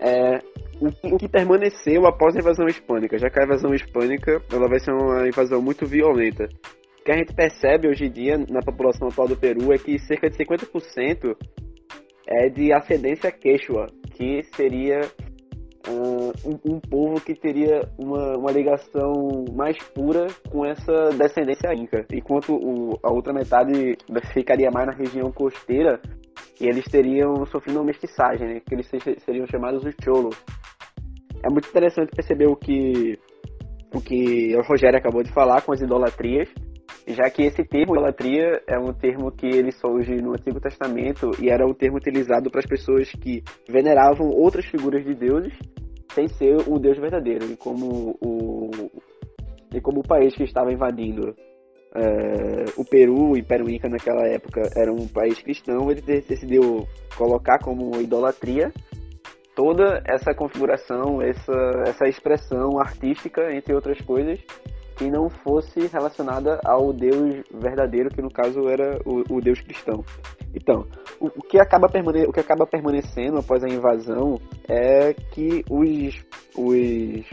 é 0.00 0.38
o, 0.80 1.14
o, 1.14 1.18
que 1.18 1.28
permaneceu 1.28 2.06
após 2.06 2.34
a 2.34 2.40
invasão 2.40 2.66
hispânica, 2.66 3.18
já 3.18 3.30
que 3.30 3.40
a 3.40 3.44
invasão 3.44 3.72
hispânica 3.72 4.42
ela 4.52 4.68
vai 4.68 4.80
ser 4.80 4.92
uma 4.92 5.28
invasão 5.28 5.62
muito 5.62 5.86
violenta. 5.86 6.48
O 7.00 7.04
que 7.04 7.12
a 7.12 7.16
gente 7.16 7.34
percebe 7.34 7.88
hoje 7.88 8.06
em 8.06 8.10
dia 8.10 8.36
na 8.48 8.60
população 8.60 9.08
atual 9.08 9.28
do 9.28 9.36
Peru 9.36 9.72
é 9.72 9.78
que 9.78 9.98
cerca 10.00 10.28
de 10.28 10.36
50% 10.36 11.36
é 12.26 12.48
de 12.48 12.72
ascendência 12.72 13.30
quechua, 13.30 13.86
que 14.12 14.42
seria 14.54 15.00
um, 15.90 16.74
um, 16.74 16.80
povo 16.80 17.20
que 17.20 17.34
teria 17.34 17.88
uma, 17.98 18.36
uma 18.36 18.50
ligação 18.50 19.44
mais 19.54 19.76
pura 19.94 20.26
com 20.50 20.64
essa 20.64 21.10
descendência 21.10 21.72
inca, 21.74 22.04
enquanto 22.12 22.54
o, 22.54 22.98
a 23.02 23.12
outra 23.12 23.32
metade 23.32 23.96
ficaria 24.32 24.70
mais 24.70 24.86
na 24.86 24.92
região 24.92 25.30
costeira 25.32 26.00
e 26.60 26.66
eles 26.68 26.84
teriam 26.84 27.44
sofrido 27.46 27.76
uma 27.78 27.86
mestiçagem, 27.86 28.46
né, 28.46 28.60
que 28.60 28.74
eles 28.74 28.88
seriam 29.24 29.46
chamados 29.46 29.84
os 29.84 29.94
cholos. 30.02 30.36
É 31.44 31.50
muito 31.50 31.68
interessante 31.68 32.10
perceber 32.14 32.46
o 32.46 32.56
que 32.56 33.18
o 33.94 34.00
que 34.00 34.54
o 34.54 34.62
Rogério 34.62 34.98
acabou 34.98 35.22
de 35.22 35.32
falar 35.32 35.62
com 35.62 35.72
as 35.72 35.80
idolatrias, 35.80 36.48
já 37.08 37.30
que 37.30 37.42
esse 37.42 37.64
termo 37.64 37.94
idolatria 37.94 38.62
é 38.66 38.78
um 38.78 38.92
termo 38.92 39.32
que 39.32 39.46
ele 39.46 39.72
surge 39.72 40.16
no 40.16 40.32
Antigo 40.32 40.60
Testamento 40.60 41.30
e 41.40 41.48
era 41.48 41.66
um 41.66 41.74
termo 41.74 41.96
utilizado 41.96 42.50
para 42.50 42.60
as 42.60 42.66
pessoas 42.66 43.10
que 43.12 43.42
veneravam 43.68 44.28
outras 44.28 44.66
figuras 44.66 45.04
de 45.04 45.14
deuses 45.14 45.52
sem 46.12 46.28
ser 46.28 46.56
o 46.66 46.78
Deus 46.78 46.98
verdadeiro. 46.98 47.46
E 47.50 47.56
como 47.56 48.16
o, 48.20 48.70
e 49.74 49.80
como 49.80 50.00
o 50.00 50.06
país 50.06 50.34
que 50.34 50.44
estava 50.44 50.72
invadindo 50.72 51.34
é, 51.94 52.64
o 52.76 52.84
Peru, 52.84 53.36
Império 53.36 53.68
Inca 53.70 53.88
naquela 53.88 54.26
época 54.26 54.62
era 54.76 54.92
um 54.92 55.06
país 55.08 55.40
cristão, 55.40 55.90
ele 55.90 56.02
decidiu 56.02 56.86
colocar 57.16 57.58
como 57.58 58.00
idolatria 58.00 58.72
toda 59.54 60.02
essa 60.06 60.32
configuração, 60.34 61.20
essa, 61.20 61.82
essa 61.86 62.06
expressão 62.06 62.78
artística, 62.78 63.52
entre 63.52 63.74
outras 63.74 64.00
coisas, 64.02 64.38
que 64.98 65.08
não 65.08 65.30
fosse 65.30 65.86
relacionada 65.86 66.60
ao 66.64 66.92
Deus 66.92 67.44
verdadeiro, 67.54 68.10
que 68.10 68.20
no 68.20 68.30
caso 68.30 68.68
era 68.68 68.98
o, 69.06 69.36
o 69.36 69.40
Deus 69.40 69.60
cristão. 69.60 70.04
Então, 70.52 70.84
o, 71.20 71.26
o, 71.26 71.42
que 71.42 71.58
acaba 71.60 71.86
o 71.86 72.32
que 72.32 72.40
acaba 72.40 72.66
permanecendo 72.66 73.38
após 73.38 73.62
a 73.62 73.68
invasão 73.68 74.40
é 74.68 75.14
que 75.14 75.64
os, 75.70 76.20
os, 76.56 77.26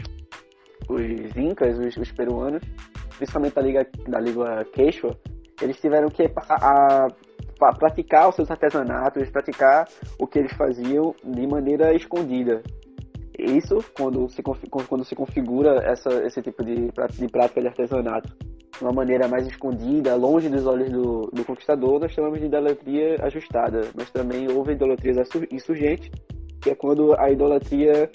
os 0.88 1.36
incas, 1.36 1.76
os, 1.76 1.96
os 1.96 2.12
peruanos, 2.12 2.62
principalmente 3.18 3.54
da, 3.54 3.62
liga, 3.62 3.86
da 4.06 4.20
língua 4.20 4.64
quechua, 4.72 5.18
eles 5.60 5.80
tiveram 5.80 6.08
que 6.08 6.22
a, 6.22 7.08
a 7.60 7.72
praticar 7.74 8.28
os 8.28 8.36
seus 8.36 8.48
artesanatos, 8.48 9.28
praticar 9.30 9.88
o 10.20 10.26
que 10.26 10.38
eles 10.38 10.52
faziam 10.52 11.12
de 11.24 11.46
maneira 11.48 11.92
escondida. 11.94 12.62
Isso 13.38 13.78
quando 13.96 14.28
se, 14.28 14.42
quando 14.42 15.04
se 15.04 15.14
configura 15.14 15.82
essa, 15.84 16.08
esse 16.24 16.40
tipo 16.40 16.64
de, 16.64 16.86
de 16.86 17.28
prática 17.28 17.60
de 17.60 17.68
artesanato. 17.68 18.34
uma 18.80 18.92
maneira 18.92 19.28
mais 19.28 19.46
escondida, 19.46 20.14
longe 20.14 20.48
dos 20.48 20.66
olhos 20.66 20.90
do, 20.90 21.30
do 21.32 21.44
conquistador, 21.44 22.00
nós 22.00 22.12
chamamos 22.12 22.40
de 22.40 22.46
idolatria 22.46 23.16
ajustada. 23.22 23.88
Mas 23.94 24.10
também 24.10 24.50
houve 24.50 24.72
idolatrias 24.72 25.16
insurgentes, 25.50 26.10
que 26.62 26.70
é 26.70 26.74
quando 26.74 27.14
a 27.18 27.30
idolatria 27.30 28.10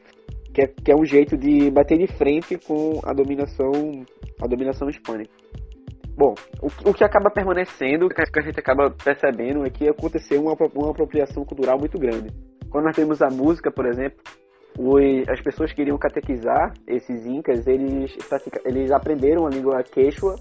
que 0.54 0.62
é, 0.62 0.68
que 0.68 0.92
é 0.92 0.96
um 0.96 1.06
jeito 1.06 1.38
de 1.38 1.72
bater 1.72 1.98
de 1.98 2.08
frente 2.08 2.58
com 2.58 3.00
a 3.04 3.14
dominação 3.14 3.72
a 4.42 4.48
dominação 4.48 4.90
hispânica. 4.90 5.32
Bom, 6.18 6.36
o, 6.62 6.90
o 6.90 6.94
que 6.94 7.04
acaba 7.04 7.30
permanecendo, 7.30 8.06
o 8.06 8.10
que 8.10 8.22
a 8.22 8.42
gente 8.42 8.60
acaba 8.60 8.92
percebendo 8.92 9.66
é 9.66 9.70
que 9.70 9.88
aconteceu 9.88 10.42
uma, 10.42 10.56
uma 10.76 10.92
apropriação 10.92 11.46
cultural 11.46 11.80
muito 11.80 11.98
grande. 11.98 12.30
Quando 12.70 12.86
nós 12.86 12.96
temos 12.96 13.22
a 13.22 13.30
música, 13.30 13.72
por 13.72 13.86
exemplo, 13.86 14.20
os, 14.78 15.30
as 15.30 15.42
pessoas 15.42 15.72
que 15.74 15.82
iriam 15.82 15.98
catequizar 15.98 16.74
esses 16.88 17.26
incas, 17.26 17.68
eles, 17.68 18.16
eles 18.66 18.92
aprenderam 18.92 19.46
a 19.46 19.50
língua 19.50 19.84
quechua 19.84 20.36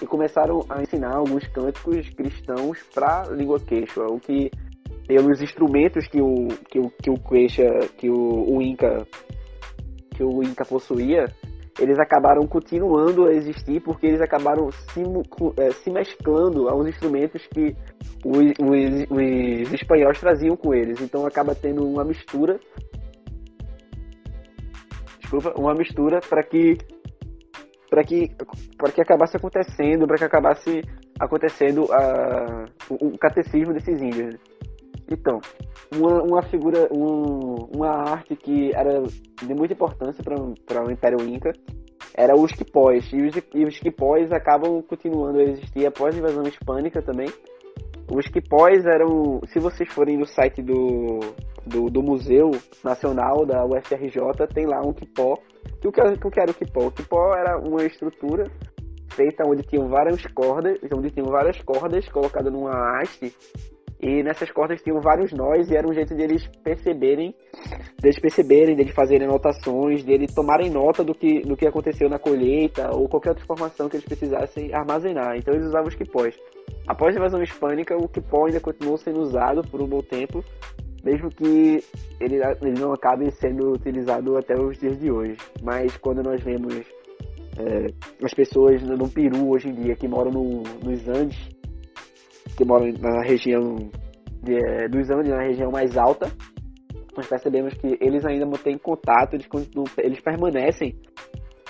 e 0.00 0.06
começaram 0.06 0.60
a 0.68 0.82
ensinar 0.82 1.14
alguns 1.14 1.46
cânticos 1.48 2.08
cristãos 2.10 2.78
para 2.94 3.22
a 3.22 3.30
língua 3.30 3.58
quechua, 3.60 4.06
o 4.10 4.18
que 4.18 4.50
pelos 5.06 5.42
instrumentos 5.42 6.06
que 6.06 6.20
o 6.20 6.48
que 6.70 6.78
o 6.78 6.90
que 6.90 7.10
o 7.10 7.14
queixa, 7.14 7.68
que 7.98 8.08
o, 8.08 8.56
o 8.56 8.62
inca 8.62 9.06
que 10.14 10.22
o 10.22 10.42
inca 10.42 10.64
possuía, 10.64 11.26
eles 11.78 11.98
acabaram 11.98 12.46
continuando 12.46 13.26
a 13.26 13.32
existir 13.32 13.80
porque 13.80 14.06
eles 14.06 14.20
acabaram 14.20 14.70
se, 14.70 15.02
é, 15.58 15.70
se 15.70 15.90
mesclando 15.90 16.68
aos 16.68 16.86
instrumentos 16.86 17.46
que 17.48 17.74
os, 18.24 18.36
os, 18.60 19.66
os 19.66 19.72
espanhóis 19.72 20.20
traziam 20.20 20.56
com 20.56 20.74
eles. 20.74 21.00
Então 21.00 21.26
acaba 21.26 21.54
tendo 21.54 21.86
uma 21.86 22.04
mistura 22.04 22.60
uma 25.56 25.74
mistura 25.74 26.20
para 26.20 26.42
que 26.42 26.76
para 27.88 28.04
que 28.04 28.30
para 28.76 28.90
que 28.90 29.00
acabasse 29.00 29.36
acontecendo, 29.36 30.06
para 30.06 30.16
que 30.16 30.24
acabasse 30.24 30.82
acontecendo 31.20 31.92
a, 31.92 32.64
o, 32.88 33.08
o, 33.08 33.18
catecismo 33.18 33.74
desses 33.74 34.00
índios. 34.00 34.36
Então, 35.10 35.40
uma, 35.94 36.22
uma 36.22 36.42
figura, 36.42 36.88
um, 36.90 37.68
uma 37.74 38.10
arte 38.10 38.34
que 38.34 38.74
era 38.74 39.02
de 39.02 39.54
muita 39.54 39.74
importância 39.74 40.24
para 40.24 40.84
o 40.84 40.90
Império 40.90 41.20
Inca 41.28 41.52
era 42.14 42.34
os 42.34 42.52
quipós. 42.52 43.12
E 43.12 43.22
os, 43.22 43.36
e 43.54 43.64
os 43.64 44.32
acabam 44.32 44.82
continuando 44.82 45.38
a 45.38 45.42
existir 45.42 45.86
após 45.86 46.14
a 46.14 46.18
invasão 46.18 46.44
hispânica 46.44 47.02
também. 47.02 47.28
Os 48.10 48.26
quipós 48.28 48.84
eram, 48.84 49.40
se 49.46 49.58
vocês 49.58 49.90
forem 49.92 50.18
no 50.18 50.26
site 50.26 50.62
do, 50.62 51.20
do, 51.66 51.90
do 51.90 52.02
Museu 52.02 52.50
Nacional 52.84 53.44
da 53.46 53.64
UFRJ, 53.64 54.46
tem 54.52 54.66
lá 54.66 54.80
um 54.80 54.92
quipó. 54.92 55.36
Que 55.80 55.88
o 55.88 55.92
que, 55.92 56.00
o 56.00 56.30
que 56.30 56.40
era 56.40 56.50
o 56.50 56.54
quipó? 56.54 56.86
O 56.86 56.92
quipó 56.92 57.34
era 57.34 57.58
uma 57.58 57.84
estrutura 57.84 58.50
feita 59.12 59.44
onde 59.46 59.62
tinham 59.62 59.88
várias 59.88 60.24
cordas, 60.26 60.78
onde 60.92 61.10
tinham 61.10 61.28
várias 61.28 61.60
cordas 61.62 62.08
colocadas 62.08 62.52
numa 62.52 63.00
haste 63.00 63.34
e 64.02 64.20
nessas 64.20 64.50
cordas 64.50 64.82
tinham 64.82 65.00
vários 65.00 65.32
nós 65.32 65.70
e 65.70 65.76
era 65.76 65.88
um 65.88 65.92
jeito 65.94 66.12
deles 66.16 66.44
perceberem, 66.64 67.32
deles 68.00 68.18
perceberem, 68.18 68.74
deles 68.74 68.92
fazerem 68.92 69.28
anotações, 69.28 70.02
deles 70.02 70.34
tomarem 70.34 70.68
nota 70.68 71.04
do 71.04 71.14
que, 71.14 71.42
do 71.42 71.56
que 71.56 71.68
aconteceu 71.68 72.08
na 72.08 72.18
colheita 72.18 72.90
ou 72.92 73.08
qualquer 73.08 73.28
outra 73.28 73.44
informação 73.44 73.88
que 73.88 73.94
eles 73.94 74.04
precisassem 74.04 74.74
armazenar. 74.74 75.36
Então 75.36 75.54
eles 75.54 75.68
usavam 75.68 75.86
os 75.86 75.94
quipós. 75.94 76.34
Após 76.88 77.14
a 77.14 77.18
invasão 77.20 77.40
hispânica, 77.40 77.96
o 77.96 78.08
quipó 78.08 78.46
ainda 78.46 78.58
continuou 78.58 78.96
sendo 78.96 79.20
usado 79.20 79.62
por 79.70 79.80
um 79.80 79.86
bom 79.86 80.00
tempo, 80.00 80.44
mesmo 81.04 81.28
que 81.30 81.82
ele, 82.20 82.36
ele 82.62 82.80
não 82.80 82.92
acabe 82.92 83.30
sendo 83.32 83.72
utilizado 83.72 84.36
até 84.36 84.54
os 84.54 84.78
dias 84.78 84.98
de 84.98 85.10
hoje. 85.10 85.36
Mas 85.62 85.96
quando 85.96 86.22
nós 86.22 86.42
vemos 86.42 86.74
é, 87.58 87.86
as 88.24 88.32
pessoas 88.34 88.82
no 88.82 89.08
Peru 89.08 89.50
hoje 89.50 89.68
em 89.68 89.74
dia 89.74 89.94
que 89.94 90.08
moram 90.08 90.30
no, 90.30 90.62
nos 90.82 91.08
Andes, 91.08 91.48
que 92.56 92.64
moram 92.64 92.92
na 93.00 93.22
região 93.22 93.76
de, 94.42 94.54
é, 94.54 94.88
dos 94.88 95.10
Andes, 95.10 95.30
na 95.30 95.42
região 95.42 95.70
mais 95.70 95.96
alta, 95.96 96.30
nós 97.16 97.26
percebemos 97.26 97.74
que 97.74 97.98
eles 98.00 98.24
ainda 98.24 98.46
mantêm 98.46 98.78
contato, 98.78 99.34
eles, 99.34 99.48
eles 99.98 100.20
permanecem 100.20 100.96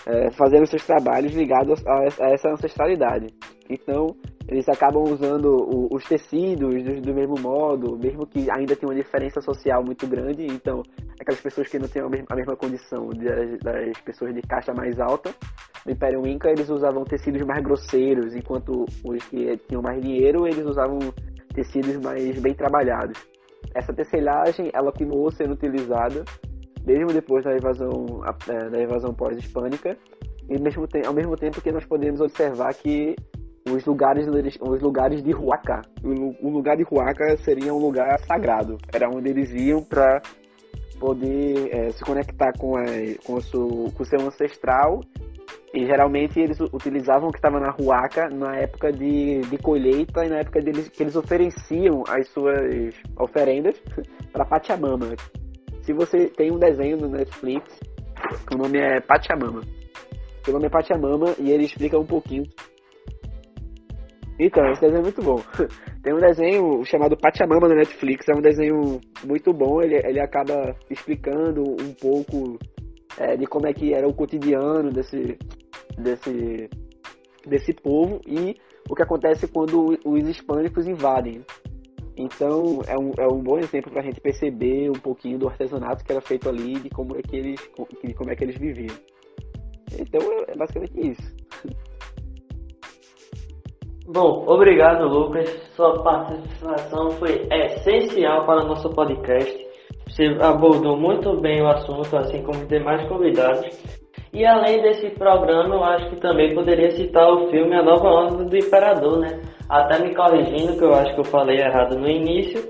é, 0.07 0.31
fazendo 0.33 0.67
seus 0.67 0.85
trabalhos 0.87 1.35
ligados 1.35 1.85
a, 1.87 2.25
a, 2.25 2.33
essa 2.33 2.51
ancestralidade. 2.51 3.27
Então, 3.69 4.09
eles 4.49 4.69
acabam 4.69 5.05
usando 5.05 5.47
o, 5.47 5.89
os 5.95 6.05
tecidos 6.05 6.83
do, 6.83 7.01
do, 7.01 7.15
mesmo 7.15 7.35
modo, 7.41 7.97
mesmo 7.97 8.27
que 8.27 8.51
ainda 8.51 8.75
tenha 8.75 8.91
uma 8.91 8.95
diferença 8.95 9.41
social 9.41 9.83
muito 9.85 10.07
grande. 10.07 10.47
Então, 10.47 10.83
aquelas 11.21 11.41
pessoas 11.41 11.69
que 11.69 11.79
não 11.79 11.89
têm 11.89 12.03
a 12.03 12.09
mesma, 12.09 12.27
a 12.31 12.37
mesma 12.37 12.57
condição 12.57 13.09
das, 13.11 13.59
das 13.61 13.99
pessoas 14.01 14.35
de 14.35 14.43
caixa 14.43 14.75
mais 14.75 14.99
alta, 15.01 15.35
no 15.87 15.93
Império 15.93 16.27
Inca 16.27 16.51
eles 16.51 16.69
usavam 16.69 17.05
tecidos 17.05 17.43
mais 17.43 17.63
grosseiros, 17.63 18.35
enquanto 18.35 18.85
os 19.05 19.25
que 19.27 19.57
tinham 19.69 19.83
mais 19.83 20.01
dinheiro 20.03 20.47
eles 20.47 20.65
usavam 20.65 20.99
tecidos 21.55 21.97
mais 21.99 22.39
bem 22.41 22.55
trabalhados. 22.55 23.19
Essa 23.75 23.93
tecelagem 23.93 24.71
ela 24.75 24.93
continuou 24.93 25.31
sendo 25.31 25.53
utilizada 25.55 26.25
mesmo 26.85 27.13
depois 27.13 27.45
da 27.45 27.55
invasão 27.55 28.23
é, 28.49 28.71
da 28.71 28.83
invasão 28.83 29.15
pós-hispânica 29.15 29.97
e 30.49 30.61
mesmo 30.61 30.87
ao 31.07 31.15
mesmo 31.15 31.37
tempo 31.37 31.61
que 31.61 31.71
nós 31.71 31.85
podemos 31.85 32.21
observar 32.21 32.75
que 32.75 33.15
os 33.71 33.85
lugares 33.85 34.27
os 34.61 34.83
lugares 34.83 35.23
de 35.23 35.33
Huaca 35.33 35.83
o 36.03 36.51
lugar 36.51 36.77
de 36.77 36.85
Huaca 36.85 37.37
seria 37.39 37.73
um 37.73 37.79
lugar 37.79 38.19
sagrado 38.27 38.77
era 38.93 39.09
onde 39.09 39.31
eles 39.31 39.51
iam 39.53 39.83
para 39.83 40.21
poder 40.99 41.69
é, 41.75 41.91
se 41.91 42.05
conectar 42.05 42.53
com, 42.59 42.77
a, 42.77 42.85
com, 43.25 43.35
o 43.35 43.41
seu, 43.41 43.69
com 43.97 44.03
o 44.03 44.07
seu 44.07 44.21
ancestral 44.21 45.01
e 45.75 45.87
geralmente 45.87 46.39
eles 46.39 46.61
utilizavam 46.61 47.29
o 47.29 47.33
que 47.33 47.39
estava 47.39 47.59
na 47.59 47.75
Huaca 47.75 48.29
na 48.29 48.57
época 48.57 48.93
de, 48.93 49.41
de 49.41 49.59
colheita 49.59 50.25
e 50.25 50.29
na 50.29 50.39
época 50.39 50.61
deles, 50.61 50.89
que 50.89 51.03
eles 51.03 51.17
ofereciam 51.17 52.05
as 52.09 52.29
suas 52.29 52.95
oferendas 53.19 53.81
para 54.33 54.45
Pachamama. 54.45 55.17
Se 55.81 55.93
você 55.93 56.27
tem 56.27 56.53
um 56.53 56.59
desenho 56.59 56.99
no 56.99 57.09
Netflix, 57.09 57.81
que 58.47 58.55
o 58.55 58.59
nome 58.59 58.79
é 58.79 59.01
Pachamama. 59.01 59.63
O 60.47 60.53
nome 60.53 60.67
é 60.67 60.69
Pachamama 60.69 61.35
e 61.39 61.51
ele 61.51 61.65
explica 61.65 61.99
um 61.99 62.07
pouquinho. 62.07 62.45
Então, 64.39 64.65
esse 64.71 64.81
desenho 64.81 65.01
é 65.01 65.03
muito 65.03 65.23
bom. 65.23 65.41
Tem 66.03 66.13
um 66.13 66.19
desenho 66.19 66.85
chamado 66.85 67.17
Pachamama 67.17 67.69
no 67.69 67.75
Netflix, 67.75 68.29
é 68.29 68.35
um 68.35 68.41
desenho 68.41 69.01
muito 69.25 69.53
bom, 69.53 69.81
ele, 69.83 69.97
ele 69.97 70.21
acaba 70.21 70.75
explicando 70.91 71.63
um 71.63 71.95
pouco 71.95 72.59
é, 73.19 73.37
de 73.37 73.47
como 73.47 73.67
é 73.67 73.73
que 73.73 73.93
era 73.93 74.09
o 74.09 74.15
cotidiano 74.15 74.91
desse, 74.91 75.39
desse, 75.97 76.69
desse 77.47 77.73
povo 77.73 78.21
e 78.27 78.57
o 78.89 78.95
que 78.95 79.03
acontece 79.03 79.47
quando 79.47 79.99
os 80.05 80.29
hispânicos 80.29 80.87
invadem. 80.87 81.45
Então 82.17 82.83
é 82.87 82.99
um, 82.99 83.13
é 83.19 83.27
um 83.27 83.43
bom 83.43 83.59
exemplo 83.59 83.91
para 83.91 84.03
a 84.03 84.05
gente 84.05 84.21
perceber 84.21 84.91
um 84.91 85.01
pouquinho 85.01 85.39
do 85.39 85.49
artesanato 85.49 86.05
que 86.05 86.13
era 86.13 86.21
feito 86.21 86.49
ali 86.49 86.79
de 86.79 86.91
como 86.91 87.17
é 87.17 87.23
que 87.23 87.37
eles, 87.37 87.61
de 88.05 88.15
como 88.15 88.31
é 88.31 88.37
que 88.37 88.45
eles 88.45 88.59
viviam. 88.59 88.95
Então 89.99 90.21
é 90.49 90.57
basicamente 90.57 91.11
isso. 91.11 91.37
Bom, 94.07 94.45
obrigado 94.49 95.07
Lucas. 95.07 95.49
Sua 95.77 96.03
participação 96.03 97.11
foi 97.13 97.47
essencial 97.51 98.45
para 98.45 98.65
o 98.65 98.69
nosso 98.69 98.91
podcast. 98.91 99.67
Você 100.09 100.37
abordou 100.41 100.97
muito 100.97 101.41
bem 101.41 101.63
o 101.63 101.69
assunto, 101.69 102.17
assim 102.17 102.43
como 102.43 102.59
os 102.59 102.69
demais 102.69 103.07
convidados. 103.09 103.65
E 104.33 104.45
além 104.45 104.83
desse 104.83 105.11
programa, 105.11 105.75
eu 105.75 105.85
acho 105.85 106.11
que 106.11 106.21
também 106.21 106.53
poderia 106.55 106.91
citar 106.91 107.31
o 107.31 107.49
filme 107.49 107.77
A 107.77 107.83
Nova 107.83 108.09
Onda 108.09 108.45
do 108.45 108.57
Imperador, 108.57 109.21
né? 109.21 109.41
Até 109.69 110.03
me 110.03 110.15
corrigindo, 110.15 110.77
que 110.77 110.85
eu 110.85 110.95
acho 110.95 111.15
que 111.15 111.21
eu 111.21 111.25
falei 111.25 111.59
errado 111.59 111.97
no 111.97 112.09
início. 112.09 112.63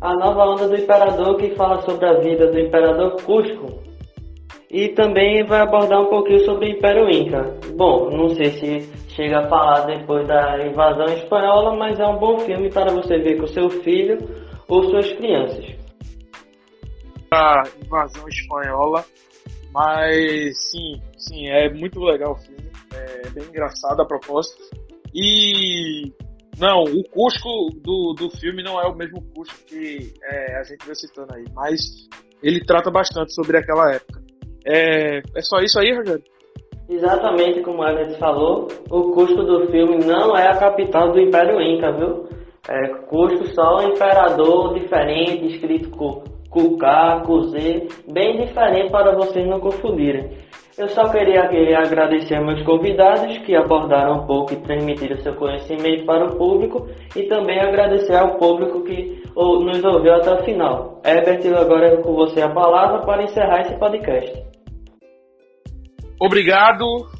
A 0.00 0.14
Nova 0.14 0.44
Onda 0.44 0.68
do 0.68 0.76
Imperador, 0.76 1.36
que 1.36 1.54
fala 1.54 1.82
sobre 1.82 2.06
a 2.06 2.14
vida 2.14 2.50
do 2.50 2.58
Imperador 2.58 3.16
Cusco. 3.22 3.82
E 4.70 4.88
também 4.88 5.44
vai 5.44 5.60
abordar 5.60 6.00
um 6.00 6.06
pouquinho 6.06 6.40
sobre 6.46 6.66
o 6.66 6.70
Império 6.70 7.10
Inca. 7.10 7.58
Bom, 7.76 8.08
não 8.10 8.30
sei 8.30 8.50
se 8.52 9.01
chega 9.14 9.40
a 9.40 9.48
falar 9.48 9.86
depois 9.86 10.26
da 10.26 10.66
invasão 10.66 11.06
espanhola, 11.06 11.76
mas 11.76 11.98
é 11.98 12.06
um 12.06 12.18
bom 12.18 12.38
filme 12.40 12.70
para 12.70 12.92
você 12.92 13.18
ver 13.18 13.40
com 13.40 13.46
seu 13.46 13.68
filho 13.68 14.18
ou 14.68 14.84
suas 14.90 15.12
crianças. 15.12 15.64
A 17.32 17.62
invasão 17.82 18.28
espanhola 18.28 19.04
mas 19.72 20.70
sim, 20.70 21.00
sim, 21.16 21.48
é 21.48 21.72
muito 21.72 21.98
legal 22.00 22.32
o 22.32 22.36
filme. 22.36 22.70
É 22.94 23.30
bem 23.30 23.44
engraçado 23.44 24.02
a 24.02 24.06
proposta. 24.06 24.62
E 25.14 26.12
não, 26.58 26.84
o 26.84 27.02
Cusco 27.08 27.70
do, 27.82 28.14
do 28.14 28.30
filme 28.38 28.62
não 28.62 28.78
é 28.80 28.86
o 28.86 28.94
mesmo 28.94 29.22
Cusco 29.34 29.58
que 29.66 30.12
é, 30.22 30.58
a 30.58 30.62
gente 30.62 30.84
vai 30.84 30.94
citando 30.94 31.34
aí, 31.34 31.44
mas 31.54 31.80
ele 32.42 32.64
trata 32.64 32.90
bastante 32.90 33.32
sobre 33.34 33.56
aquela 33.56 33.94
época. 33.94 34.22
É, 34.66 35.18
é 35.18 35.42
só 35.42 35.58
isso 35.60 35.78
aí, 35.78 35.96
Rogério? 35.96 36.22
Exatamente 36.88 37.60
como 37.62 37.82
a 37.82 37.94
gente 37.94 38.18
falou, 38.18 38.68
o 38.90 39.12
Cusco 39.12 39.42
do 39.44 39.66
filme 39.68 39.98
não 40.04 40.36
é 40.36 40.48
a 40.48 40.56
capital 40.56 41.12
do 41.12 41.20
Império 41.20 41.60
Inca, 41.60 41.92
viu? 41.92 42.28
É 42.68 42.88
Cusco 43.06 43.46
só 43.54 43.78
um 43.78 43.88
imperador 43.88 44.74
diferente, 44.74 45.46
escrito 45.46 45.90
com 45.90 46.22
Cucá, 46.50 47.22
Cuzê, 47.24 47.88
bem 48.12 48.44
diferente 48.44 48.90
para 48.90 49.16
vocês 49.16 49.46
não 49.48 49.58
confundirem. 49.58 50.30
Eu 50.76 50.88
só 50.88 51.08
queria 51.10 51.42
agradecer 51.78 52.40
meus 52.40 52.62
convidados 52.62 53.36
que 53.38 53.54
abordaram 53.54 54.22
um 54.22 54.26
pouco 54.26 54.52
e 54.52 54.56
transmitiram 54.56 55.16
seu 55.18 55.34
conhecimento 55.34 56.06
para 56.06 56.26
o 56.26 56.36
público 56.36 56.88
e 57.14 57.24
também 57.24 57.60
agradecer 57.60 58.16
ao 58.16 58.36
público 58.36 58.82
que 58.82 59.22
nos 59.36 59.84
ouviu 59.84 60.14
até 60.14 60.32
o 60.32 60.44
final. 60.44 61.00
Herbert, 61.04 61.40
agora 61.58 61.88
é 61.88 61.96
com 61.96 62.14
você 62.14 62.40
a 62.42 62.48
palavra 62.48 63.00
para 63.00 63.22
encerrar 63.22 63.60
esse 63.60 63.78
podcast. 63.78 64.51
Obrigado. 66.24 67.10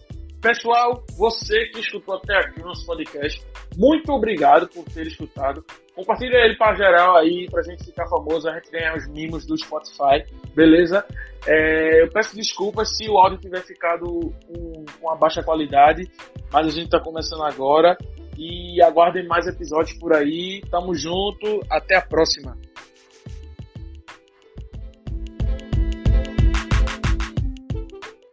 Pessoal, 0.41 1.05
você 1.19 1.67
que 1.67 1.81
escutou 1.81 2.15
até 2.15 2.37
aqui 2.37 2.61
o 2.61 2.65
nosso 2.65 2.87
podcast, 2.87 3.45
muito 3.77 4.12
obrigado 4.12 4.69
por 4.69 4.85
ter 4.85 5.09
escutado. 5.09 5.65
Compartilha 5.93 6.37
ele 6.37 6.57
para 6.57 6.77
geral 6.77 7.17
aí, 7.17 7.49
pra 7.51 7.62
gente 7.62 7.85
ficar 7.85 8.07
famoso, 8.07 8.49
a 8.49 8.55
gente 8.55 8.71
ganhar 8.71 8.97
os 8.97 9.09
mimos 9.09 9.45
do 9.45 9.59
Spotify, 9.59 10.25
beleza? 10.55 11.05
É, 11.49 12.05
eu 12.05 12.11
peço 12.11 12.37
desculpas 12.37 12.97
se 12.97 13.11
o 13.11 13.19
áudio 13.19 13.41
tiver 13.41 13.62
ficado 13.62 14.07
com, 14.47 14.85
com 14.85 15.07
uma 15.07 15.17
baixa 15.17 15.43
qualidade, 15.43 16.09
mas 16.53 16.69
a 16.69 16.71
gente 16.71 16.85
está 16.85 17.01
começando 17.01 17.43
agora. 17.43 17.99
E 18.38 18.81
aguardem 18.83 19.27
mais 19.27 19.49
episódios 19.49 19.99
por 19.99 20.15
aí. 20.15 20.62
Tamo 20.71 20.95
junto, 20.95 21.61
até 21.69 21.97
a 21.97 22.03
próxima. 22.03 22.57